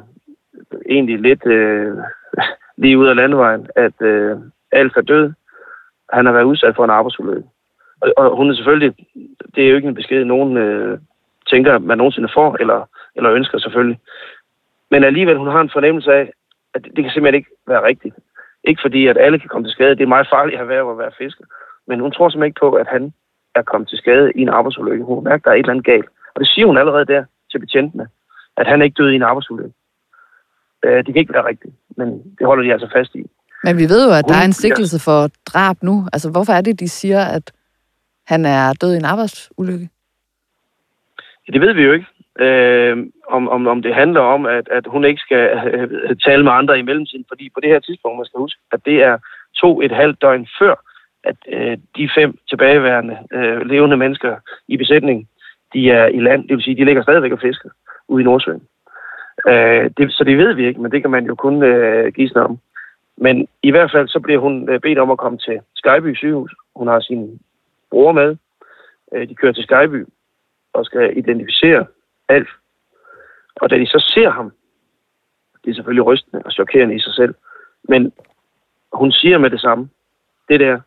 egentlig 0.89 1.20
lidt 1.20 1.46
øh, 1.46 1.98
lige 2.82 2.98
ud 2.98 3.08
af 3.08 3.15
landevejen, 3.15 3.67
at 3.75 4.01
øh, 4.01 4.38
Alf 4.72 4.98
er 4.98 5.01
død. 5.01 5.34
Han 6.13 6.25
har 6.25 6.34
været 6.34 6.44
udsat 6.44 6.75
for 6.75 6.84
en 6.84 6.89
arbejdsulykke. 6.89 7.44
Og, 8.01 8.13
og 8.17 8.38
hun 8.38 8.50
er 8.50 8.55
selvfølgelig, 8.55 8.94
det 9.55 9.63
er 9.63 9.70
jo 9.70 9.75
ikke 9.75 9.88
en 9.88 9.96
besked, 9.96 10.25
nogen 10.25 10.58
øh, 10.58 11.00
tænker, 11.50 11.77
man 11.77 11.98
nogensinde 11.98 12.29
får, 12.34 12.58
eller, 12.60 12.89
eller 13.15 13.32
ønsker 13.32 13.58
selvfølgelig. 13.58 14.00
Men 14.91 15.03
alligevel, 15.03 15.38
hun 15.38 15.48
har 15.48 15.62
en 15.62 15.70
fornemmelse 15.74 16.13
af, 16.13 16.32
at 16.74 16.84
det, 16.84 16.96
det 16.96 17.03
kan 17.03 17.12
simpelthen 17.12 17.39
ikke 17.39 17.50
være 17.67 17.84
rigtigt. 17.84 18.15
Ikke 18.67 18.81
fordi, 18.86 19.07
at 19.07 19.17
alle 19.17 19.39
kan 19.39 19.50
komme 19.50 19.67
til 19.67 19.74
skade. 19.74 19.95
Det 19.95 20.03
er 20.03 20.07
meget 20.15 20.27
farligt 20.36 20.62
at 20.62 20.67
være 20.67 20.91
at 20.91 20.98
være 20.98 21.12
fisker. 21.17 21.45
Men 21.88 22.00
hun 22.00 22.12
tror 22.12 22.29
simpelthen 22.29 22.50
ikke 22.50 22.60
på, 22.60 22.72
at 22.74 22.88
han 22.88 23.13
er 23.55 23.62
kommet 23.62 23.89
til 23.89 23.98
skade 23.98 24.31
i 24.36 24.41
en 24.41 24.50
arbejdsulykke. 24.50 25.03
Hun 25.05 25.24
mærker, 25.24 25.36
at 25.36 25.43
der 25.45 25.50
er 25.51 25.55
et 25.55 25.60
eller 25.60 25.72
andet 25.72 25.86
galt. 25.86 26.10
Og 26.36 26.39
det 26.41 26.48
siger 26.50 26.65
hun 26.65 26.77
allerede 26.77 27.05
der 27.05 27.24
til 27.51 27.60
betjentene, 27.60 28.07
at 28.57 28.67
han 28.67 28.81
ikke 28.81 28.95
døde 29.01 29.13
i 29.13 29.15
en 29.15 29.24
arbejdsulykke. 29.24 29.74
Øh, 30.86 30.98
det 30.98 31.05
kan 31.05 31.15
ikke 31.17 31.34
være 31.34 31.45
rigtigt, 31.48 31.74
men 31.98 32.07
det 32.38 32.45
holder 32.48 32.63
de 32.63 32.72
altså 32.74 32.89
fast 32.95 33.15
i. 33.15 33.24
Men 33.63 33.77
vi 33.77 33.84
ved 33.93 34.07
jo, 34.07 34.13
at 34.19 34.25
der 34.27 34.34
er 34.36 34.45
en 34.45 34.48
Hun- 34.48 34.63
sigtelse 34.63 35.00
for 35.00 35.29
drab 35.45 35.77
nu. 35.84 35.95
Altså, 36.13 36.31
hvorfor 36.31 36.53
er 36.53 36.62
det, 36.62 36.79
de 36.79 36.89
siger, 36.89 37.22
at 37.25 37.51
han 38.27 38.45
er 38.45 38.74
død 38.81 38.93
i 38.93 38.98
en 38.98 39.05
arbejdsulykke? 39.05 39.89
Ja, 41.48 41.51
Det 41.53 41.62
ved 41.62 41.74
vi 41.74 41.81
jo 41.84 41.91
ikke. 41.93 42.05
Øh, 42.39 42.98
om, 43.27 43.50
om, 43.50 43.68
om 43.68 43.82
det 43.82 43.96
handler 43.96 44.22
om, 44.22 44.46
at, 44.46 44.68
at 44.72 44.88
hun 44.88 45.06
ikke 45.06 45.22
skal 45.22 45.44
øh, 45.74 46.15
tale 46.25 46.44
med 46.44 46.51
andre 46.51 46.80
i 46.80 46.82
mellemtiden, 46.82 47.25
fordi 47.27 47.50
på 47.50 47.60
det 47.60 47.70
her 47.70 47.80
tidspunkt, 47.80 48.18
man 48.18 48.25
skal 48.25 48.38
huske, 48.38 48.60
at 48.72 48.86
det 48.86 49.04
er 49.04 49.18
to 49.56 49.82
et 49.82 49.92
halvt 49.92 50.22
døgn 50.22 50.48
før, 50.60 50.75
at 51.24 51.36
øh, 51.48 51.77
de 51.98 52.10
fem 52.15 52.38
tilbageværende 52.50 53.18
øh, 53.34 53.62
levende 53.62 53.98
mennesker 53.98 54.36
i 54.68 54.77
besætningen, 54.77 55.27
de 55.74 55.92
er 55.92 56.06
i 56.06 56.20
land. 56.20 56.48
Det 56.48 56.56
vil 56.56 56.63
sige, 56.63 56.75
de 56.75 56.86
ligger 56.86 57.04
stadigvæk 57.04 57.32
og 57.32 57.39
fisker 57.39 57.70
ude 58.08 58.22
i 58.22 58.25
Nordsøen. 58.25 58.62
Øh, 59.48 59.89
det, 59.98 60.13
så 60.13 60.24
det 60.24 60.38
ved 60.38 60.54
vi 60.54 60.68
ikke, 60.68 60.82
men 60.82 60.92
det 60.92 61.01
kan 61.01 61.12
man 61.12 61.25
jo 61.25 61.36
kun 61.36 61.63
øh, 61.63 62.13
gisne 62.13 62.44
om. 62.44 62.60
Men 63.18 63.48
i 63.63 63.72
hvert 63.72 63.92
fald 63.92 64.08
så 64.08 64.20
bliver 64.20 64.39
hun 64.39 64.70
øh, 64.70 64.80
bedt 64.80 65.00
om 65.00 65.12
at 65.12 65.18
komme 65.18 65.38
til 65.38 65.60
Skyby 65.75 66.15
sygehus. 66.15 66.56
Hun 66.75 66.88
har 66.88 67.00
sin 67.00 67.39
bror 67.92 68.12
med. 68.12 68.36
Øh, 69.13 69.30
de 69.30 69.36
kører 69.36 69.54
til 69.54 69.63
Skyby 69.63 70.06
og 70.74 70.86
skal 70.86 71.18
identificere 71.18 71.86
Alf. 72.29 72.50
Og 73.55 73.70
da 73.70 73.77
de 73.77 73.88
så 73.88 74.12
ser 74.13 74.29
ham, 74.29 74.51
det 75.63 75.72
er 75.72 75.75
selvfølgelig 75.75 76.05
rystende 76.05 76.44
og 76.46 76.51
chokerende 76.51 76.96
i 76.96 77.00
sig 77.00 77.13
selv, 77.13 77.36
men 77.84 78.13
hun 78.94 79.12
siger 79.12 79.38
med 79.38 79.50
det 79.50 79.62
samme, 79.62 79.89
det 80.50 80.60
der, 80.60 80.79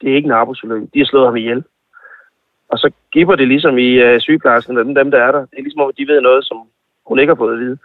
det 0.00 0.10
er 0.10 0.16
ikke 0.16 0.26
en 0.26 0.32
arbejdsulykke, 0.32 0.88
de 0.94 0.98
har 0.98 1.06
slået 1.06 1.26
ham 1.26 1.36
ihjel. 1.36 1.64
Og 2.68 2.78
så 2.78 2.90
giver 3.12 3.36
det 3.36 3.48
ligesom 3.48 3.78
i 3.78 3.88
øh, 3.88 4.20
sygeplejersken, 4.20 4.76
dem, 4.76 4.94
dem 4.94 5.10
der 5.10 5.22
er 5.22 5.32
der, 5.32 5.40
det 5.40 5.58
er 5.58 5.62
ligesom, 5.62 5.80
at 5.80 5.98
de 5.98 6.06
ved 6.06 6.20
noget, 6.20 6.44
som 6.44 6.68
hun 7.06 7.18
ikke 7.18 7.30
har 7.30 7.36
fået 7.36 7.52
at 7.54 7.60
vide. 7.60 7.78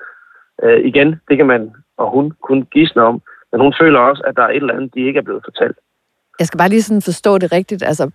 Øh, 0.63 0.85
igen, 0.85 1.21
det 1.29 1.37
kan 1.37 1.45
man 1.45 1.73
og 1.97 2.11
hun 2.11 2.31
kun 2.41 2.67
gisne 2.71 3.01
om, 3.01 3.21
men 3.51 3.61
hun 3.61 3.73
føler 3.81 3.99
også, 3.99 4.23
at 4.27 4.35
der 4.35 4.43
er 4.43 4.49
et 4.49 4.55
eller 4.55 4.73
andet, 4.73 4.93
de 4.93 5.07
ikke 5.07 5.17
er 5.17 5.23
blevet 5.23 5.43
fortalt. 5.45 5.77
Jeg 6.39 6.47
skal 6.47 6.57
bare 6.57 6.69
lige 6.69 6.81
sådan 6.81 7.01
forstå 7.01 7.37
det 7.37 7.51
rigtigt. 7.51 7.83
Altså, 7.83 8.11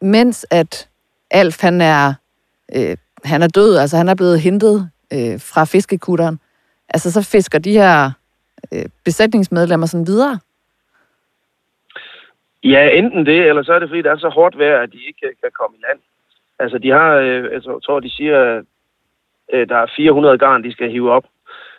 mens 0.00 0.46
at 0.50 0.88
Alf, 1.30 1.60
han 1.60 1.80
er, 1.80 2.14
øh, 2.76 2.96
han 3.24 3.42
er 3.42 3.48
død, 3.48 3.76
altså 3.76 3.96
han 3.96 4.08
er 4.08 4.14
blevet 4.14 4.40
hentet 4.40 4.90
øh, 5.12 5.40
fra 5.40 5.64
fiskekutteren, 5.64 6.40
altså 6.88 7.12
så 7.12 7.22
fisker 7.32 7.58
de 7.58 7.72
her 7.72 8.10
øh, 8.72 8.84
besætningsmedlemmer 9.04 9.86
sådan 9.86 10.06
videre. 10.06 10.38
Ja, 12.64 12.88
enten 12.98 13.26
det, 13.26 13.48
eller 13.48 13.62
så 13.62 13.72
er 13.72 13.78
det, 13.78 13.88
fordi 13.88 14.02
det 14.02 14.10
er 14.10 14.16
så 14.18 14.28
hårdt 14.28 14.58
vejr, 14.58 14.82
at 14.82 14.92
de 14.92 14.98
ikke 15.08 15.26
øh, 15.26 15.32
kan 15.42 15.50
komme 15.60 15.76
i 15.78 15.84
land. 15.88 15.98
Altså, 16.58 16.78
de 16.78 16.90
har, 16.90 17.10
øh, 17.14 17.44
altså, 17.52 17.70
jeg 17.70 17.82
tror- 17.82 18.00
de 18.00 18.10
siger, 18.10 18.62
øh, 19.52 19.68
der 19.68 19.76
er 19.76 19.86
400 19.96 20.38
garn, 20.38 20.64
de 20.64 20.72
skal 20.72 20.90
hive 20.90 21.12
op. 21.12 21.24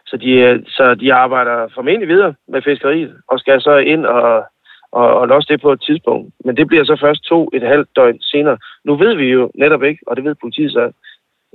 Så 0.06 0.18
de, 0.18 0.32
øh, 0.32 0.60
så 0.68 0.96
de 0.96 1.14
arbejder 1.14 1.68
formentlig 1.74 2.08
videre 2.08 2.34
med 2.48 2.62
fiskeriet, 2.62 3.16
og 3.28 3.40
skal 3.40 3.62
så 3.62 3.78
ind 3.78 4.06
og, 4.06 4.46
og, 4.92 5.08
og 5.20 5.28
losse 5.28 5.48
det 5.54 5.62
på 5.62 5.72
et 5.72 5.82
tidspunkt. 5.82 6.34
Men 6.46 6.58
det 6.58 6.68
bliver 6.68 6.84
så 6.86 6.98
først 7.02 7.24
to 7.24 7.50
et 7.54 7.62
halvt 7.62 7.90
døgn 7.96 8.22
senere. 8.22 8.58
Nu 8.84 8.96
ved 8.96 9.16
vi 9.16 9.26
jo 9.26 9.52
netop 9.56 9.84
ikke, 9.84 10.00
og 10.08 10.16
det 10.16 10.24
ved 10.24 10.36
politiet 10.36 10.72
så 10.72 10.92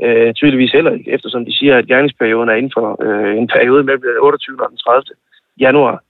øh, 0.05 0.35
tydeligvis 0.35 0.73
heller 0.73 0.93
ikke, 0.93 1.11
eftersom 1.13 1.45
de 1.45 1.59
siger, 1.59 1.79
at 1.79 1.87
gerningsperioden 1.87 2.49
er 2.49 2.55
inden 2.55 2.73
for 2.77 2.87
øh, 3.07 3.37
en 3.39 3.47
periode 3.47 3.85
mellem 3.85 4.03
den 4.03 4.11
28. 4.21 4.63
og 4.65 4.71
den 4.71 4.79
30. 4.79 5.03
januar. 5.61 6.03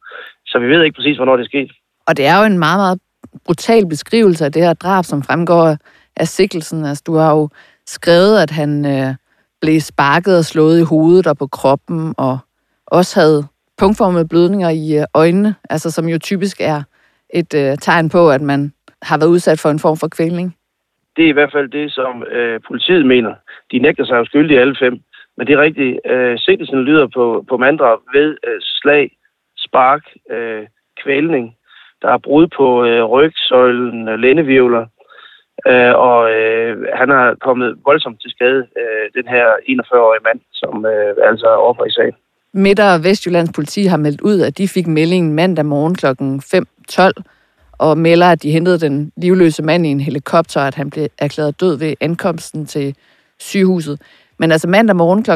Så 0.47 0.59
vi 0.59 0.69
ved 0.69 0.83
ikke 0.83 0.97
præcis, 0.97 1.16
hvornår 1.16 1.37
det 1.37 1.45
er 1.45 1.52
sket. 1.55 1.71
Og 2.09 2.16
det 2.16 2.26
er 2.26 2.38
jo 2.38 2.45
en 2.45 2.59
meget, 2.59 2.78
meget 2.78 2.99
brutal 3.45 3.87
beskrivelse 3.88 4.45
af 4.45 4.52
det 4.52 4.62
her 4.62 4.75
drab, 4.75 5.05
som 5.05 5.23
fremgår 5.23 5.76
af 6.16 6.28
sikkelsen. 6.28 6.85
Altså, 6.85 7.02
du 7.07 7.14
har 7.14 7.31
jo 7.37 7.49
skrevet, 7.87 8.43
at 8.43 8.50
han 8.50 8.87
øh, 8.87 9.14
blev 9.61 9.81
sparket 9.81 10.38
og 10.38 10.45
slået 10.45 10.81
i 10.81 10.85
hovedet 10.85 11.26
og 11.26 11.38
på 11.38 11.47
kroppen, 11.47 12.14
og 12.19 12.38
også 12.87 13.21
havde 13.21 13.47
punktformede 13.78 14.28
blødninger 14.28 14.71
i 14.71 14.99
øh, 14.99 15.05
øjnene, 15.14 15.55
altså 15.71 15.90
som 15.90 16.09
jo 16.09 16.19
typisk 16.19 16.57
er 16.61 16.83
et 17.35 17.55
øh, 17.55 17.78
tegn 17.78 18.09
på, 18.09 18.31
at 18.31 18.40
man 18.40 18.73
har 19.02 19.19
været 19.19 19.28
udsat 19.28 19.61
for 19.61 19.71
en 19.71 19.78
form 19.78 19.97
for 19.97 20.09
kvælning. 20.09 20.57
Det 21.16 21.25
er 21.25 21.28
i 21.28 21.38
hvert 21.38 21.52
fald 21.52 21.68
det, 21.68 21.92
som 21.92 22.23
øh, 22.23 22.61
politiet 22.68 23.06
mener. 23.06 23.35
De 23.73 23.78
nægter 23.78 24.04
sig 24.04 24.16
jo 24.16 24.25
skyldige 24.25 24.61
alle 24.61 24.76
fem. 24.78 25.00
Men 25.37 25.46
det 25.46 25.54
er 25.54 25.61
rigtigt. 25.61 26.00
Øh, 26.06 26.38
sigtelsen 26.38 26.82
lyder 26.82 27.06
på, 27.06 27.44
på 27.49 27.56
manddrab 27.56 27.99
ved 28.12 28.37
øh, 28.46 28.61
slag, 28.61 29.16
spark, 29.56 30.02
øh, 30.30 30.66
kvælning. 31.02 31.56
Der 32.02 32.08
er 32.08 32.18
brud 32.18 32.46
på 32.56 32.85
øh, 32.85 33.04
rygsøjlen, 33.04 34.08
øh, 34.08 34.18
lændevirvler. 34.18 34.87
Øh, 35.68 35.94
og 36.08 36.30
øh, 36.30 36.87
han 36.94 37.08
har 37.08 37.37
kommet 37.46 37.78
voldsomt 37.85 38.20
til 38.20 38.30
skade, 38.30 38.66
øh, 38.80 39.04
den 39.23 39.28
her 39.28 39.46
41-årige 39.68 40.25
mand, 40.25 40.40
som 40.52 40.87
øh, 40.87 41.28
altså 41.28 41.46
er 41.46 41.66
offer 41.68 41.85
i 41.85 41.90
sagen. 41.90 42.16
Midt- 42.52 42.80
og 42.80 43.04
Vestjyllands 43.04 43.52
politi 43.54 43.82
har 43.85 43.96
meldt 43.96 44.20
ud, 44.20 44.40
at 44.40 44.58
de 44.58 44.68
fik 44.68 44.87
meldingen 44.87 45.35
mandag 45.35 45.66
morgen 45.66 45.94
kl. 45.94 46.06
5.12, 46.06 47.36
og 47.78 47.99
melder, 47.99 48.26
at 48.26 48.42
de 48.42 48.50
hentede 48.50 48.80
den 48.80 49.12
livløse 49.16 49.62
mand 49.62 49.87
i 49.87 49.88
en 49.88 50.00
helikopter, 50.00 50.61
og 50.61 50.66
at 50.66 50.75
han 50.75 50.90
blev 50.90 51.09
erklæret 51.18 51.61
død 51.61 51.76
ved 51.76 51.95
ankomsten 52.00 52.66
til 52.66 52.97
sygehuset. 53.38 54.00
Men 54.38 54.52
altså 54.52 54.68
mandag 54.68 54.97
morgen 54.97 55.23
kl. 55.23 55.30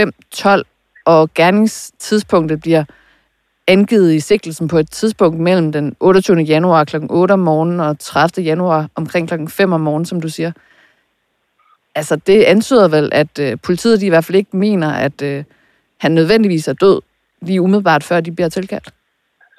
5.12, 0.00 0.62
og 1.04 1.34
gerningstidspunktet 1.34 2.60
bliver 2.60 2.84
angivet 3.66 4.14
i 4.14 4.20
sigtelsen 4.20 4.68
på 4.68 4.78
et 4.78 4.90
tidspunkt 4.90 5.40
mellem 5.40 5.72
den 5.72 5.96
28. 6.00 6.40
januar 6.40 6.84
kl. 6.84 6.96
8 7.10 7.32
om 7.32 7.38
morgenen 7.38 7.80
og 7.80 7.98
30. 7.98 8.44
januar 8.44 8.88
omkring 8.94 9.28
kl. 9.28 9.34
5 9.48 9.72
om 9.72 9.80
morgenen, 9.80 10.06
som 10.06 10.20
du 10.20 10.28
siger. 10.28 10.52
Altså, 11.94 12.16
det 12.16 12.42
antyder 12.42 12.88
vel, 12.88 13.08
at 13.12 13.38
øh, 13.38 13.58
politiet 13.62 14.00
de 14.00 14.06
i 14.06 14.08
hvert 14.08 14.24
fald 14.24 14.36
ikke 14.36 14.56
mener, 14.56 14.90
at 14.92 15.22
øh, 15.22 15.44
han 15.98 16.12
nødvendigvis 16.12 16.68
er 16.68 16.72
død 16.72 17.00
lige 17.42 17.62
umiddelbart 17.62 18.04
før 18.04 18.20
de 18.20 18.32
bliver 18.32 18.48
tilkaldt. 18.48 18.92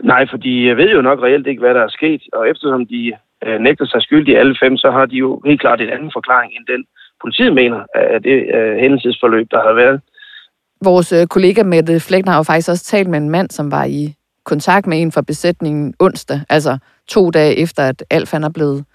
Nej, 0.03 0.27
for 0.29 0.37
de 0.37 0.77
ved 0.77 0.91
jo 0.91 1.01
nok 1.01 1.19
reelt 1.23 1.47
ikke, 1.47 1.59
hvad 1.59 1.73
der 1.73 1.81
er 1.81 1.97
sket. 1.97 2.21
Og 2.33 2.49
eftersom 2.49 2.85
de 2.85 3.13
øh, 3.45 3.59
nægter 3.59 3.85
sig 3.85 4.01
skyldige 4.01 4.39
alle 4.39 4.55
fem, 4.63 4.77
så 4.77 4.91
har 4.91 5.05
de 5.05 5.15
jo 5.15 5.41
helt 5.45 5.61
klart 5.61 5.81
en 5.81 5.89
anden 5.89 6.11
forklaring 6.13 6.51
end 6.55 6.65
den, 6.65 6.85
politiet 7.21 7.53
mener 7.53 7.79
af 7.95 8.21
det 8.21 8.55
øh, 8.55 8.77
hændelsesforløb, 8.77 9.47
der 9.51 9.61
har 9.61 9.73
været. 9.73 10.01
Vores 10.83 11.11
øh, 11.13 11.27
kollega 11.27 11.63
Mette 11.63 11.99
Flækner 11.99 12.31
har 12.31 12.39
jo 12.39 12.43
faktisk 12.43 12.69
også 12.69 12.85
talt 12.85 13.09
med 13.09 13.19
en 13.19 13.29
mand, 13.29 13.49
som 13.49 13.71
var 13.71 13.85
i 13.85 14.13
kontakt 14.43 14.87
med 14.87 15.01
en 15.01 15.11
fra 15.11 15.21
besætningen 15.21 15.93
onsdag, 15.99 16.39
altså 16.49 16.77
to 17.07 17.29
dage 17.29 17.55
efter, 17.55 17.83
at 17.83 18.03
Alf 18.09 18.31
han 18.31 18.43
er 18.43 18.49
blevet 18.49 18.85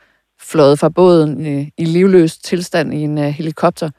fløjet 0.41 0.79
fra 0.79 0.89
båden 0.89 1.47
øh, 1.47 1.67
i 1.79 1.85
livløs 1.85 2.39
tilstand 2.39 2.95
i 2.95 3.01
en 3.01 3.19
øh, 3.19 3.25
helikopter. 3.25 3.91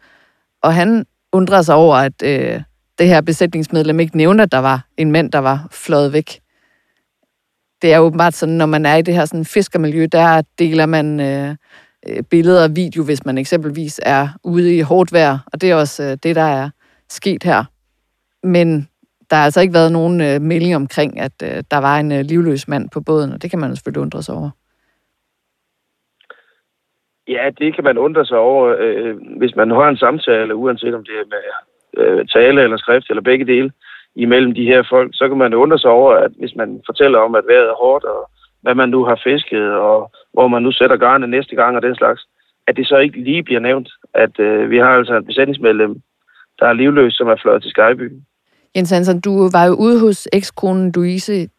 Og 0.63 0.73
han 0.73 1.05
undrer 1.31 1.61
sig 1.61 1.75
over, 1.75 1.95
at 1.95 2.23
øh, 2.23 2.61
det 2.99 3.07
her 3.07 3.21
besætningsmedlem 3.21 3.99
ikke 3.99 4.17
nævner, 4.17 4.43
at 4.43 4.51
der 4.51 4.57
var 4.57 4.85
en 4.97 5.11
mand, 5.11 5.31
der 5.31 5.39
var 5.39 5.67
fløjet 5.71 6.13
væk. 6.13 6.40
Det 7.81 7.93
er 7.93 7.99
åbenbart 7.99 8.33
sådan, 8.33 8.55
når 8.55 8.65
man 8.65 8.85
er 8.85 8.95
i 8.95 9.01
det 9.01 9.13
her 9.13 9.25
sådan 9.25 9.45
fiskermiljø, 9.45 10.07
der 10.11 10.41
deler 10.59 10.85
man 10.85 11.19
øh, 11.19 11.55
øh, 12.09 12.23
billeder 12.23 12.63
og 12.63 12.75
video, 12.75 13.03
hvis 13.03 13.25
man 13.25 13.37
eksempelvis 13.37 13.99
er 14.03 14.27
ude 14.43 14.77
i 14.77 14.81
hårdt 14.81 15.13
vejr, 15.13 15.37
og 15.53 15.61
det 15.61 15.71
er 15.71 15.75
også 15.75 16.03
øh, 16.03 16.17
det, 16.23 16.35
der 16.35 16.41
er 16.41 16.69
sket 17.09 17.43
her. 17.43 17.63
Men 18.43 18.87
der 19.29 19.35
har 19.35 19.43
altså 19.43 19.61
ikke 19.61 19.73
været 19.73 19.91
nogen 19.91 20.21
øh, 20.21 20.41
melding 20.41 20.75
omkring, 20.75 21.19
at 21.19 21.37
øh, 21.43 21.63
der 21.71 21.77
var 21.77 21.99
en 21.99 22.11
øh, 22.11 22.21
livløs 22.21 22.67
mand 22.67 22.89
på 22.89 23.01
båden, 23.01 23.31
og 23.33 23.41
det 23.41 23.49
kan 23.49 23.59
man 23.59 23.69
jo 23.69 23.75
selvfølgelig 23.75 24.01
undre 24.01 24.23
sig 24.23 24.35
over. 24.35 24.49
Ja, 27.27 27.49
det 27.59 27.75
kan 27.75 27.83
man 27.83 27.97
undre 27.97 28.25
sig 28.25 28.37
over, 28.37 28.75
øh, 28.79 29.05
øh, 29.05 29.15
hvis 29.37 29.55
man 29.55 29.71
har 29.71 29.89
en 29.89 29.97
samtale, 29.97 30.55
uanset 30.55 30.95
om 30.95 31.03
det 31.03 31.15
er 31.15 31.25
med 31.33 31.43
øh, 31.97 32.27
tale 32.27 32.63
eller 32.63 32.77
skrift 32.77 33.09
eller 33.09 33.21
begge 33.21 33.45
dele, 33.45 33.71
imellem 34.15 34.53
de 34.53 34.65
her 34.65 34.83
folk, 34.89 35.11
så 35.13 35.27
kan 35.27 35.37
man 35.37 35.53
undre 35.53 35.79
sig 35.79 35.89
over, 35.89 36.13
at 36.13 36.31
hvis 36.39 36.55
man 36.55 36.81
fortæller 36.85 37.19
om, 37.19 37.35
at 37.35 37.47
vejret 37.47 37.69
er 37.69 37.81
hårdt, 37.83 38.05
og 38.05 38.29
hvad 38.61 38.75
man 38.75 38.89
nu 38.89 39.05
har 39.05 39.21
fisket, 39.23 39.71
og 39.71 40.11
hvor 40.33 40.47
man 40.47 40.63
nu 40.63 40.71
sætter 40.71 40.97
garnet 40.97 41.29
næste 41.29 41.55
gang 41.55 41.75
og 41.75 41.81
den 41.81 41.95
slags, 41.95 42.21
at 42.67 42.77
det 42.77 42.87
så 42.87 42.97
ikke 42.97 43.23
lige 43.23 43.43
bliver 43.43 43.59
nævnt, 43.59 43.89
at 44.13 44.39
øh, 44.39 44.69
vi 44.69 44.77
har 44.77 44.89
altså 44.89 45.17
et 45.17 45.25
besætningsmedlem, 45.25 46.01
der 46.59 46.65
er 46.65 46.73
livløs, 46.73 47.13
som 47.13 47.27
er 47.27 47.35
fløjet 47.41 47.61
til 47.61 47.71
Skyby. 47.71 48.11
Jens 48.75 48.91
Hansen, 48.91 49.21
du 49.21 49.49
var 49.51 49.65
jo 49.65 49.73
ude 49.73 49.99
hos 49.99 50.27
ekskonen 50.33 50.91
Louise 50.91 51.49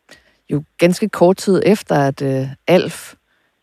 jo 0.51 0.63
ganske 0.79 1.09
kort 1.09 1.37
tid 1.37 1.63
efter, 1.67 1.95
at 1.95 2.23
øh, 2.23 2.47
Alf, 2.69 3.15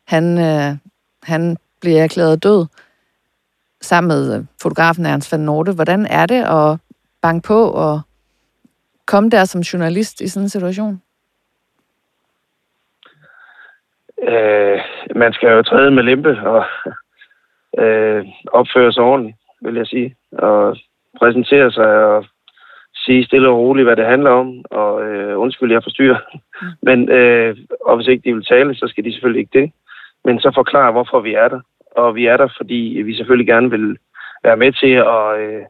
han, 0.08 0.38
øh, 0.38 0.78
han 1.24 1.58
blev 1.82 1.96
erklæret 1.96 2.44
død 2.44 2.66
sammen 3.82 4.08
med 4.08 4.38
øh, 4.38 4.46
fotografen 4.62 5.06
Ernst 5.06 5.32
van 5.32 5.40
Norte. 5.40 5.72
Hvordan 5.72 6.06
er 6.06 6.26
det 6.26 6.44
at 6.44 6.80
banke 7.22 7.48
på 7.48 7.70
og 7.70 8.02
komme 9.12 9.30
der 9.30 9.46
som 9.46 9.62
journalist 9.62 10.22
i 10.22 10.28
sådan 10.28 10.46
en 10.46 10.50
situation? 10.50 11.02
Øh, 14.28 14.80
man 15.16 15.34
skal 15.34 15.50
jo 15.50 15.62
træde 15.64 15.92
med 15.92 16.04
limpe 16.04 16.40
og 16.54 16.64
øh, 17.84 18.26
opføre 18.52 18.94
sig 18.94 19.04
ordentligt, 19.04 19.38
vil 19.62 19.76
jeg 19.76 19.88
sige. 19.88 20.16
Og 20.32 20.78
præsentere 21.20 21.72
sig 21.72 22.06
og 22.06 22.26
sige 22.96 23.26
stille 23.26 23.50
og 23.50 23.58
roligt, 23.58 23.86
hvad 23.86 23.96
det 23.96 24.06
handler 24.06 24.30
om, 24.30 24.66
og 24.72 25.04
øh, 25.04 25.40
undskyld, 25.40 25.72
jeg 25.72 25.84
forstyrrer. 25.84 26.20
Mm. 26.62 26.68
Men, 26.88 27.10
øh, 27.10 27.58
og 27.86 27.96
hvis 27.96 28.08
ikke 28.08 28.30
de 28.30 28.34
vil 28.34 28.46
tale, 28.46 28.76
så 28.76 28.88
skal 28.88 29.04
de 29.04 29.14
selvfølgelig 29.14 29.40
ikke 29.40 29.60
det. 29.60 29.72
Men 30.26 30.40
så 30.40 30.52
forklare, 30.56 30.92
hvorfor 30.92 31.20
vi 31.20 31.34
er 31.34 31.48
der. 31.48 31.62
Og 31.92 32.16
vi 32.16 32.26
er 32.26 32.38
der, 32.38 32.48
fordi 32.58 33.02
vi 33.06 33.16
selvfølgelig 33.16 33.48
gerne 33.48 33.70
vil 33.70 33.98
være 34.44 34.58
med 34.58 34.72
til 34.72 34.94
at 34.94 35.40
øh, 35.40 35.66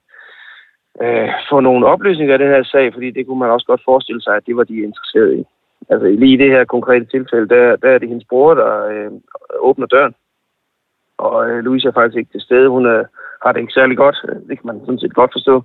øh, 1.03 1.29
få 1.49 1.59
nogle 1.59 1.87
oplysninger 1.87 2.33
af 2.33 2.39
den 2.39 2.47
her 2.47 2.63
sag, 2.63 2.93
fordi 2.93 3.11
det 3.11 3.27
kunne 3.27 3.39
man 3.39 3.49
også 3.49 3.65
godt 3.65 3.81
forestille 3.85 4.21
sig, 4.21 4.35
at 4.35 4.45
det 4.45 4.55
var 4.55 4.63
de 4.63 4.83
interesserede 4.83 5.39
i. 5.39 5.43
Altså 5.89 6.07
lige 6.07 6.33
i 6.33 6.41
det 6.43 6.51
her 6.51 6.63
konkrete 6.63 7.05
tilfælde, 7.05 7.49
der, 7.49 7.75
der 7.75 7.89
er 7.89 7.97
det 7.97 8.09
hendes 8.09 8.27
bror, 8.29 8.53
der 8.53 8.85
øh, 8.85 9.11
åbner 9.59 9.87
døren. 9.87 10.15
Og 11.17 11.49
øh, 11.49 11.59
Louise 11.63 11.87
er 11.87 11.91
faktisk 11.91 12.17
ikke 12.17 12.31
til 12.31 12.41
stede. 12.41 12.69
Hun 12.69 12.85
er, 12.85 13.03
har 13.43 13.51
det 13.51 13.59
ikke 13.59 13.73
særlig 13.73 13.97
godt. 13.97 14.17
Det 14.47 14.57
kan 14.57 14.67
man 14.67 14.79
sådan 14.79 14.99
set 14.99 15.13
godt 15.13 15.31
forstå. 15.33 15.63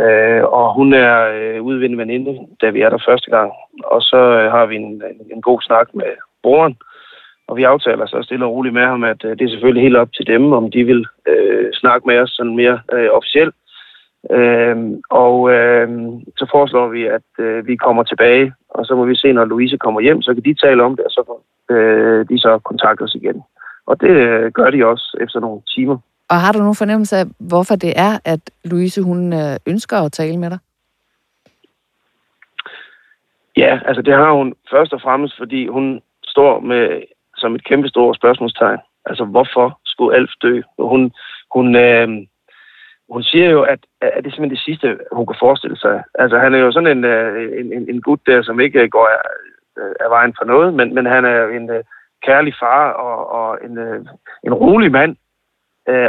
Øh, 0.00 0.44
og 0.44 0.74
hun 0.74 0.92
er 0.92 1.14
øh, 1.34 1.62
udvindet 1.62 1.98
veninde, 1.98 2.38
da 2.60 2.70
vi 2.70 2.80
er 2.80 2.90
der 2.90 3.06
første 3.08 3.30
gang. 3.30 3.52
Og 3.84 4.02
så 4.02 4.16
øh, 4.16 4.50
har 4.50 4.66
vi 4.66 4.76
en, 4.76 5.02
en, 5.10 5.20
en 5.34 5.42
god 5.42 5.60
snak 5.62 5.94
med 5.94 6.10
broren. 6.42 6.76
Og 7.48 7.56
vi 7.56 7.62
aftaler 7.62 8.06
så 8.06 8.22
stille 8.22 8.44
og 8.44 8.52
roligt 8.52 8.74
med 8.74 8.86
ham, 8.86 9.04
at 9.04 9.24
øh, 9.24 9.30
det 9.30 9.44
er 9.44 9.48
selvfølgelig 9.48 9.82
helt 9.82 9.96
op 9.96 10.12
til 10.12 10.26
dem, 10.26 10.52
om 10.52 10.70
de 10.70 10.84
vil 10.84 11.06
øh, 11.28 11.72
snakke 11.72 12.06
med 12.06 12.18
os 12.18 12.30
sådan 12.30 12.56
mere 12.56 12.80
øh, 12.92 13.08
officielt. 13.12 13.54
Øh, 14.30 14.76
og 15.10 15.50
øh, 15.50 15.88
så 16.36 16.48
foreslår 16.52 16.88
vi, 16.88 17.06
at 17.06 17.28
øh, 17.38 17.66
vi 17.66 17.76
kommer 17.76 18.02
tilbage, 18.02 18.52
og 18.68 18.86
så 18.86 18.94
må 18.94 19.04
vi 19.04 19.16
se, 19.16 19.32
når 19.32 19.44
Louise 19.44 19.76
kommer 19.76 20.00
hjem, 20.00 20.22
så 20.22 20.34
kan 20.34 20.42
de 20.42 20.54
tale 20.54 20.82
om 20.82 20.96
det, 20.96 21.04
og 21.04 21.10
så 21.10 21.22
øh, 21.74 22.28
de 22.28 22.38
så 22.38 22.58
kontakte 22.58 23.02
os 23.02 23.14
igen. 23.14 23.42
Og 23.86 24.00
det 24.00 24.08
øh, 24.08 24.52
gør 24.52 24.70
de 24.70 24.86
også 24.86 25.16
efter 25.20 25.40
nogle 25.40 25.60
timer. 25.74 25.98
Og 26.28 26.36
har 26.36 26.52
du 26.52 26.58
nogen 26.58 26.74
fornemmelse 26.74 27.16
af, 27.16 27.24
hvorfor 27.38 27.76
det 27.76 27.92
er, 27.96 28.18
at 28.24 28.50
Louise 28.64 29.02
hun 29.02 29.32
øh, 29.32 29.56
ønsker 29.66 29.96
at 29.96 30.12
tale 30.12 30.38
med 30.38 30.50
dig? 30.50 30.58
Ja, 33.56 33.80
altså 33.86 34.02
det 34.02 34.14
har 34.14 34.32
hun 34.32 34.54
først 34.70 34.92
og 34.92 35.00
fremmest, 35.00 35.34
fordi 35.38 35.66
hun 35.66 36.00
står 36.24 36.60
med 36.60 37.02
som 37.36 37.54
et 37.54 37.64
kæmpe 37.64 37.88
stort 37.88 38.16
spørgsmålstegn. 38.16 38.78
Altså 39.06 39.24
hvorfor 39.24 39.78
skulle 39.84 40.16
Alf 40.16 40.30
dø? 40.42 40.60
Hun, 40.78 41.12
hun, 41.54 41.76
øh, 41.76 42.08
hun 43.08 43.22
siger 43.22 43.50
jo, 43.50 43.62
at, 43.62 43.78
at 44.00 44.12
det 44.16 44.26
er 44.26 44.34
simpelthen 44.34 44.50
det 44.50 44.66
sidste, 44.68 44.98
hun 45.12 45.26
kan 45.26 45.36
forestille 45.40 45.76
sig. 45.76 46.02
Altså 46.14 46.38
han 46.38 46.54
er 46.54 46.58
jo 46.58 46.72
sådan 46.72 46.98
en, 46.98 47.04
øh, 47.04 47.60
en, 47.60 47.72
en, 47.72 47.88
en 47.88 48.02
gut 48.02 48.20
der, 48.26 48.42
som 48.42 48.60
ikke 48.60 48.82
øh, 48.82 48.88
går 48.88 49.08
af, 49.08 49.20
øh, 49.82 49.94
af 50.00 50.10
vejen 50.10 50.34
for 50.38 50.44
noget, 50.44 50.74
men, 50.74 50.94
men 50.94 51.06
han 51.06 51.24
er 51.24 51.48
en 51.48 51.70
kærlig 52.22 52.54
far 52.60 52.90
og, 52.90 53.30
og 53.30 53.58
en, 53.64 53.78
en 54.46 54.54
rolig 54.54 54.92
mand, 54.92 55.16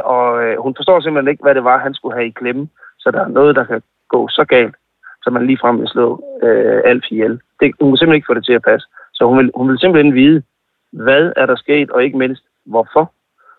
og 0.03 0.55
hun 0.63 0.75
forstår 0.75 0.99
simpelthen 0.99 1.31
ikke, 1.31 1.43
hvad 1.43 1.55
det 1.55 1.63
var, 1.63 1.77
han 1.77 1.93
skulle 1.93 2.15
have 2.15 2.27
i 2.27 2.37
klemme. 2.39 2.69
Så 2.99 3.11
der 3.11 3.21
er 3.23 3.27
noget, 3.27 3.55
der 3.55 3.65
kan 3.65 3.81
gå 4.09 4.27
så 4.27 4.45
galt, 4.45 4.75
så 5.23 5.29
man 5.29 5.45
lige 5.45 5.61
frem 5.61 5.79
vil 5.79 5.87
slå 5.87 6.23
øh, 6.43 6.81
Alf 6.85 7.05
ihjel. 7.11 7.41
Det, 7.59 7.75
hun 7.81 7.91
kan 7.91 7.97
simpelthen 7.97 8.15
ikke 8.15 8.29
få 8.29 8.33
det 8.33 8.45
til 8.45 8.53
at 8.59 8.67
passe. 8.69 8.87
Så 9.13 9.25
hun 9.25 9.37
vil, 9.37 9.51
hun 9.55 9.69
vil 9.69 9.79
simpelthen 9.79 10.13
vide, 10.13 10.43
hvad 10.91 11.33
er 11.35 11.45
der 11.45 11.55
sket, 11.55 11.91
og 11.91 12.03
ikke 12.03 12.17
mindst, 12.17 12.43
hvorfor. 12.65 13.11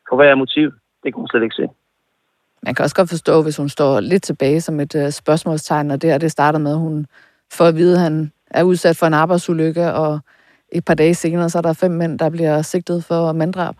For 0.08 0.16
hvad 0.16 0.28
er 0.28 0.34
motivet? 0.34 0.74
Det 1.02 1.14
kunne 1.14 1.22
hun 1.22 1.28
slet 1.28 1.42
ikke 1.42 1.54
se. 1.54 1.68
Man 2.66 2.74
kan 2.74 2.82
også 2.82 2.96
godt 2.96 3.08
forstå, 3.08 3.42
hvis 3.42 3.56
hun 3.56 3.68
står 3.68 4.00
lidt 4.00 4.22
tilbage 4.22 4.60
som 4.60 4.80
et 4.80 4.94
øh, 4.94 5.10
spørgsmålstegn, 5.10 5.90
og 5.90 6.02
det 6.02 6.10
her 6.10 6.18
det 6.18 6.30
starter 6.30 6.58
med, 6.58 6.72
at 6.72 6.78
hun 6.78 7.06
får 7.52 7.64
at 7.64 7.76
vide, 7.76 7.94
at 7.94 8.00
han 8.00 8.32
er 8.50 8.62
udsat 8.62 8.96
for 8.96 9.06
en 9.06 9.14
arbejdsulykke, 9.14 9.92
og 9.92 10.20
et 10.72 10.84
par 10.84 10.94
dage 10.94 11.14
senere, 11.14 11.48
så 11.48 11.58
er 11.58 11.62
der 11.62 11.80
fem 11.80 11.90
mænd, 11.90 12.18
der 12.18 12.30
bliver 12.30 12.62
sigtet 12.62 13.04
for 13.04 13.32
manddrab. 13.32 13.74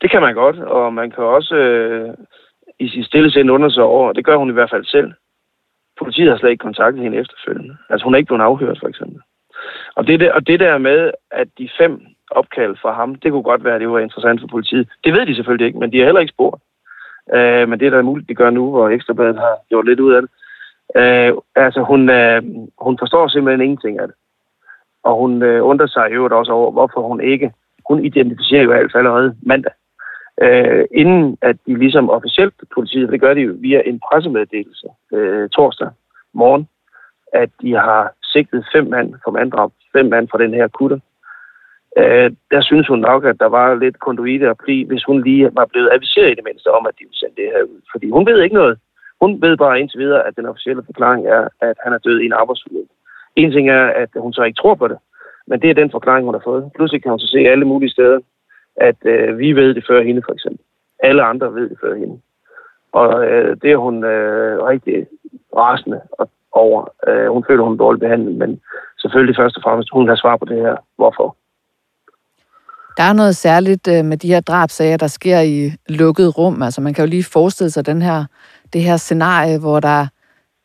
Det 0.00 0.10
kan 0.10 0.22
man 0.22 0.34
godt, 0.34 0.58
og 0.58 0.94
man 0.94 1.10
kan 1.10 1.24
også 1.24 1.54
øh, 1.54 2.14
i 2.78 2.88
sin 2.88 3.04
stille 3.04 3.30
sind 3.30 3.50
undersøge 3.50 3.86
over, 3.86 4.12
det 4.12 4.24
gør 4.24 4.36
hun 4.36 4.50
i 4.50 4.52
hvert 4.52 4.70
fald 4.70 4.84
selv. 4.84 5.12
Politiet 5.98 6.30
har 6.30 6.38
slet 6.38 6.50
ikke 6.50 6.62
kontaktet 6.62 7.02
hende 7.02 7.18
efterfølgende. 7.18 7.76
Altså 7.90 8.04
hun 8.04 8.14
er 8.14 8.18
ikke 8.18 8.26
blevet 8.26 8.42
afhørt, 8.42 8.78
for 8.80 8.88
eksempel. 8.88 9.20
Og 9.94 10.06
det, 10.06 10.20
der, 10.20 10.32
og 10.32 10.46
det 10.46 10.60
der 10.60 10.78
med, 10.78 11.10
at 11.30 11.48
de 11.58 11.68
fem 11.78 12.13
opkald 12.34 12.76
fra 12.82 12.92
ham, 12.92 13.14
det 13.14 13.32
kunne 13.32 13.42
godt 13.42 13.64
være, 13.64 13.74
at 13.74 13.80
det 13.80 13.90
var 13.90 13.98
interessant 13.98 14.40
for 14.40 14.48
politiet. 14.48 14.88
Det 15.04 15.12
ved 15.12 15.26
de 15.26 15.34
selvfølgelig 15.34 15.66
ikke, 15.66 15.78
men 15.78 15.92
de 15.92 15.98
har 15.98 16.04
heller 16.04 16.20
ikke 16.20 16.36
spurgt. 16.36 16.62
Øh, 17.34 17.68
men 17.68 17.80
det 17.80 17.86
er 17.86 17.90
da 17.90 18.02
muligt, 18.02 18.28
de 18.28 18.34
gør 18.34 18.50
nu, 18.50 18.70
hvor 18.70 18.88
Ekstrabladet 18.88 19.36
har 19.36 19.54
gjort 19.68 19.86
lidt 19.86 20.00
ud 20.00 20.12
af 20.14 20.22
det. 20.22 20.30
Øh, 21.00 21.32
altså 21.56 21.80
hun, 21.82 22.10
øh, 22.10 22.42
hun 22.78 22.98
forstår 22.98 23.28
simpelthen 23.28 23.64
ingenting 23.64 23.98
af 24.00 24.06
det. 24.06 24.16
Og 25.02 25.16
hun 25.16 25.42
øh, 25.42 25.64
undrer 25.64 25.86
sig 25.86 26.08
jo 26.14 26.38
også 26.38 26.52
over, 26.52 26.70
hvorfor 26.70 27.08
hun 27.08 27.20
ikke... 27.20 27.52
Hun 27.88 28.04
identificerer 28.04 28.62
jo 28.62 28.70
i 28.70 28.74
hvert 28.74 28.92
fald 28.92 29.06
allerede 29.06 29.36
mandag 29.42 29.72
øh, 30.42 30.84
inden 30.90 31.38
at 31.42 31.56
de 31.66 31.78
ligesom 31.78 32.10
officielt, 32.10 32.54
politiet, 32.74 33.12
det 33.12 33.20
gør 33.20 33.34
de 33.34 33.40
jo 33.40 33.54
via 33.58 33.82
en 33.86 34.00
pressemeddelelse 34.00 34.86
øh, 35.12 35.48
torsdag 35.48 35.88
morgen, 36.32 36.68
at 37.32 37.50
de 37.60 37.72
har 37.72 38.12
sigtet 38.22 38.66
fem 38.72 38.86
mand 38.86 39.14
for 39.24 39.30
manddrab, 39.30 39.70
fem 39.92 40.06
mand 40.06 40.28
fra 40.28 40.38
den 40.38 40.54
her 40.54 40.68
kutter. 40.68 40.98
Øh, 41.98 42.30
der 42.50 42.60
synes 42.60 42.86
hun 42.88 42.98
nok, 42.98 43.24
at 43.24 43.36
der 43.40 43.50
var 43.58 43.74
lidt 43.74 44.00
konduite 44.00 44.50
og 44.50 44.58
pli, 44.64 44.84
hvis 44.84 45.04
hun 45.04 45.22
lige 45.22 45.50
var 45.52 45.66
blevet 45.72 45.90
adviseret 45.92 46.30
i 46.30 46.34
det 46.34 46.44
mindste 46.44 46.68
om, 46.76 46.86
at 46.86 46.94
de 46.98 47.04
ville 47.04 47.20
sende 47.20 47.36
det 47.36 47.52
her 47.54 47.62
ud. 47.62 47.80
Fordi 47.92 48.10
hun 48.10 48.26
ved 48.26 48.42
ikke 48.42 48.60
noget. 48.60 48.78
Hun 49.20 49.42
ved 49.42 49.56
bare 49.56 49.80
indtil 49.80 49.98
videre, 50.00 50.26
at 50.26 50.36
den 50.36 50.46
officielle 50.46 50.82
forklaring 50.86 51.26
er, 51.26 51.48
at 51.60 51.76
han 51.84 51.92
er 51.92 51.98
død 51.98 52.20
i 52.20 52.26
en 52.26 52.32
arbejdsulykke. 52.32 52.92
En 53.36 53.50
ting 53.52 53.70
er, 53.70 53.86
at 53.86 54.08
hun 54.16 54.32
så 54.32 54.42
ikke 54.42 54.60
tror 54.60 54.74
på 54.74 54.88
det, 54.88 54.98
men 55.46 55.62
det 55.62 55.70
er 55.70 55.74
den 55.74 55.90
forklaring, 55.90 56.24
hun 56.24 56.34
har 56.34 56.44
fået. 56.44 56.70
Pludselig 56.76 57.02
kan 57.02 57.10
hun 57.10 57.18
så 57.18 57.26
se 57.26 57.38
alle 57.38 57.64
mulige 57.64 57.90
steder, 57.90 58.18
at 58.76 58.96
øh, 59.04 59.38
vi 59.38 59.52
ved 59.52 59.74
det 59.74 59.84
før 59.88 60.02
hende, 60.02 60.22
for 60.26 60.32
eksempel. 60.32 60.64
Alle 61.02 61.22
andre 61.22 61.54
ved 61.54 61.68
det 61.70 61.78
før 61.80 61.94
hende. 61.94 62.20
Og 62.92 63.26
øh, 63.26 63.56
det 63.62 63.70
er 63.72 63.76
hun 63.76 64.04
øh, 64.04 64.62
rigtig 64.62 65.06
rasende 65.56 66.00
over. 66.52 66.88
Øh, 67.08 67.26
hun 67.26 67.44
føler, 67.48 67.64
hun 67.64 67.72
er 67.72 67.76
dårligt 67.76 68.00
behandlet, 68.00 68.34
men 68.34 68.60
selvfølgelig 68.98 69.36
først 69.36 69.56
og 69.56 69.62
fremmest, 69.62 69.90
hun 69.92 70.08
har 70.08 70.16
svar 70.16 70.36
på 70.36 70.44
det 70.44 70.56
her. 70.56 70.76
Hvorfor? 70.96 71.36
Der 72.96 73.02
er 73.02 73.12
noget 73.12 73.36
særligt 73.36 73.88
øh, 73.88 74.04
med 74.04 74.16
de 74.16 74.28
her 74.28 74.40
drabsager, 74.40 74.96
der 74.96 75.06
sker 75.06 75.40
i 75.40 75.72
lukket 75.88 76.38
rum. 76.38 76.62
Altså 76.62 76.80
man 76.80 76.94
kan 76.94 77.04
jo 77.04 77.10
lige 77.10 77.24
forestille 77.24 77.70
sig 77.70 77.86
den 77.86 78.02
her, 78.02 78.24
det 78.72 78.82
her 78.82 78.96
scenarie, 78.96 79.58
hvor 79.58 79.80
der 79.80 80.06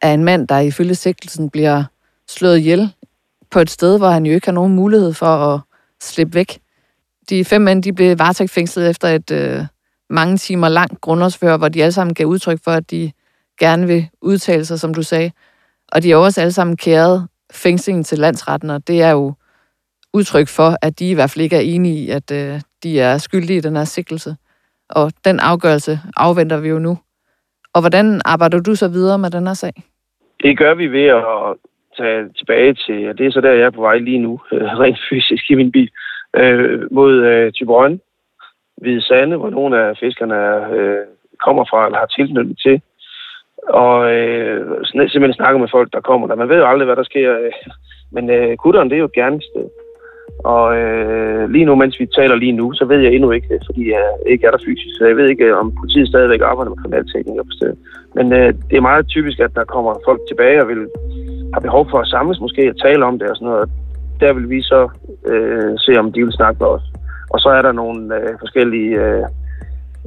er 0.01 0.13
en 0.13 0.23
mand, 0.23 0.47
der 0.47 0.59
ifølge 0.59 0.95
sigtelsen 0.95 1.49
bliver 1.49 1.83
slået 2.27 2.57
ihjel 2.57 2.93
på 3.51 3.59
et 3.59 3.69
sted, 3.69 3.97
hvor 3.97 4.09
han 4.09 4.25
jo 4.25 4.33
ikke 4.33 4.47
har 4.47 4.51
nogen 4.51 4.75
mulighed 4.75 5.13
for 5.13 5.25
at 5.25 5.59
slippe 6.01 6.33
væk. 6.33 6.59
De 7.29 7.45
fem 7.45 7.61
mænd 7.61 7.83
de 7.83 7.93
blev 7.93 8.19
varetægtsfængslet 8.19 8.89
efter 8.89 9.07
et 9.07 9.31
øh, 9.31 9.65
mange 10.09 10.37
timer 10.37 10.69
langt 10.69 11.01
grundlovsfører, 11.01 11.57
hvor 11.57 11.69
de 11.69 11.83
alle 11.83 11.91
sammen 11.91 12.13
gav 12.13 12.25
udtryk 12.25 12.59
for, 12.63 12.71
at 12.71 12.91
de 12.91 13.11
gerne 13.59 13.87
vil 13.87 14.09
udtale 14.21 14.65
sig, 14.65 14.79
som 14.79 14.93
du 14.93 15.03
sagde. 15.03 15.31
Og 15.91 16.03
de 16.03 16.09
har 16.09 16.17
også 16.17 16.41
alle 16.41 16.53
sammen 16.53 16.77
kæret 16.77 17.27
fængslingen 17.51 18.03
til 18.03 18.19
landsretten, 18.19 18.69
og 18.69 18.87
det 18.87 19.01
er 19.01 19.09
jo 19.09 19.33
udtryk 20.13 20.47
for, 20.47 20.69
at 20.81 20.99
de 20.99 21.09
i 21.09 21.13
hvert 21.13 21.31
fald 21.31 21.43
ikke 21.43 21.55
er 21.55 21.75
enige 21.75 22.03
i, 22.03 22.09
at 22.09 22.31
øh, 22.31 22.61
de 22.83 22.99
er 22.99 23.17
skyldige 23.17 23.57
i 23.57 23.61
den 23.61 23.75
her 23.75 23.83
sigtelse. 23.83 24.35
Og 24.89 25.11
den 25.25 25.39
afgørelse 25.39 25.99
afventer 26.17 26.61
vi 26.61 26.69
jo 26.69 26.79
nu. 26.79 26.97
Og 27.73 27.81
hvordan 27.81 28.21
arbejder 28.25 28.59
du 28.59 28.75
så 28.75 28.87
videre 28.87 29.19
med 29.19 29.29
den 29.29 29.47
her 29.47 29.53
sag? 29.53 29.73
Det 30.43 30.57
gør 30.57 30.73
vi 30.73 30.87
ved 30.87 31.05
at 31.05 31.23
tage 31.97 32.29
tilbage 32.37 32.73
til, 32.73 33.09
og 33.09 33.17
det 33.17 33.25
er 33.25 33.31
så 33.31 33.41
der, 33.41 33.51
jeg 33.51 33.65
er 33.65 33.69
på 33.69 33.81
vej 33.81 33.97
lige 33.97 34.19
nu, 34.19 34.39
rent 34.81 34.99
fysisk 35.09 35.51
i 35.51 35.55
min 35.55 35.71
bil 35.71 35.89
øh, 36.35 36.91
mod 36.91 37.13
øh, 37.13 37.51
Tyborøn, 37.51 38.01
Hvide 38.77 39.01
Sande, 39.01 39.37
hvor 39.37 39.49
nogle 39.49 39.79
af 39.79 39.97
fiskerne 39.97 40.35
øh, 40.75 41.05
kommer 41.45 41.65
fra 41.69 41.85
eller 41.85 41.99
har 41.99 42.05
tilknytning 42.05 42.57
til. 42.59 42.81
Og 43.69 44.11
øh, 44.11 44.85
simpelthen 44.85 45.33
snakker 45.33 45.59
med 45.59 45.67
folk, 45.71 45.93
der 45.93 46.01
kommer 46.01 46.27
der. 46.27 46.35
Man 46.35 46.49
ved 46.49 46.57
jo 46.57 46.67
aldrig, 46.67 46.85
hvad 46.85 46.95
der 46.95 47.03
sker. 47.03 47.39
Øh, 47.39 47.51
men 48.11 48.29
øh, 48.29 48.57
kutteren, 48.57 48.89
det 48.89 48.95
er 48.95 48.99
jo 48.99 49.05
et 49.05 49.19
gerningssted. 49.19 49.65
Og 50.43 50.77
øh, 50.77 51.49
lige 51.49 51.65
nu, 51.65 51.75
mens 51.75 51.99
vi 51.99 52.05
taler 52.05 52.35
lige 52.35 52.51
nu, 52.51 52.73
så 52.73 52.85
ved 52.85 52.99
jeg 52.99 53.13
endnu 53.13 53.31
ikke, 53.31 53.53
øh, 53.53 53.59
fordi 53.65 53.89
jeg 53.91 54.05
ikke 54.25 54.47
er 54.47 54.51
der 54.51 54.65
fysisk. 54.65 54.93
Så 54.97 55.05
jeg 55.05 55.17
ved 55.17 55.27
ikke, 55.29 55.45
øh, 55.45 55.57
om 55.57 55.75
politiet 55.79 56.07
stadigvæk 56.07 56.41
arbejder 56.41 56.69
med 56.69 56.81
kriminalteknikere 56.81 57.45
på 57.45 57.55
stedet. 57.57 57.77
Men 58.15 58.33
øh, 58.33 58.53
det 58.69 58.77
er 58.77 58.89
meget 58.89 59.07
typisk, 59.07 59.39
at 59.39 59.55
der 59.55 59.63
kommer 59.63 59.91
folk 60.05 60.21
tilbage 60.27 60.61
og 60.61 60.67
vil 60.67 60.87
har 61.53 61.59
behov 61.59 61.89
for 61.89 61.99
at 61.99 62.07
samles 62.07 62.39
måske 62.39 62.69
og 62.69 62.81
tale 62.81 63.05
om 63.05 63.19
det 63.19 63.29
og 63.29 63.35
sådan 63.35 63.47
noget 63.47 63.69
der 64.19 64.33
vil 64.33 64.49
vi 64.49 64.61
så 64.61 64.89
øh, 65.31 65.73
se, 65.77 65.91
om 65.99 66.11
de 66.11 66.23
vil 66.23 66.33
snakke 66.33 66.57
med 66.59 66.67
os. 66.67 66.85
Og 67.29 67.39
så 67.39 67.49
er 67.49 67.61
der 67.61 67.71
nogle 67.71 68.15
øh, 68.15 68.33
forskellige 68.39 68.91
øh, 69.03 69.23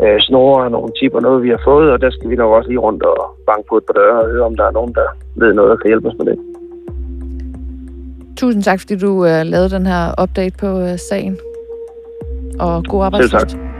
øh, 0.02 0.20
snore 0.20 0.64
og 0.64 0.70
nogle 0.70 0.92
tipper, 1.00 1.20
noget 1.20 1.42
vi 1.42 1.48
har 1.48 1.60
fået, 1.64 1.90
og 1.92 2.00
der 2.00 2.10
skal 2.10 2.30
vi 2.30 2.36
nok 2.36 2.52
også 2.52 2.68
lige 2.68 2.84
rundt 2.86 3.02
og 3.02 3.18
banke 3.46 3.66
på 3.68 3.76
et 3.76 3.84
par 3.86 4.00
døre 4.00 4.20
og 4.22 4.30
høre, 4.30 4.44
om 4.50 4.56
der 4.56 4.64
er 4.66 4.70
nogen, 4.78 4.94
der 4.94 5.08
ved 5.36 5.54
noget 5.54 5.70
og 5.72 5.80
kan 5.80 5.90
hjælpe 5.90 6.08
os 6.08 6.18
med 6.18 6.26
det. 6.26 6.38
Tusind 8.42 8.62
tak, 8.62 8.80
fordi 8.80 8.96
du 8.96 9.26
øh, 9.26 9.46
lavede 9.46 9.70
den 9.70 9.86
her 9.86 10.22
update 10.22 10.56
på 10.58 10.80
øh, 10.80 10.98
sagen. 10.98 11.38
Og 12.58 12.84
god 12.84 13.04
arbejdsdag. 13.04 13.71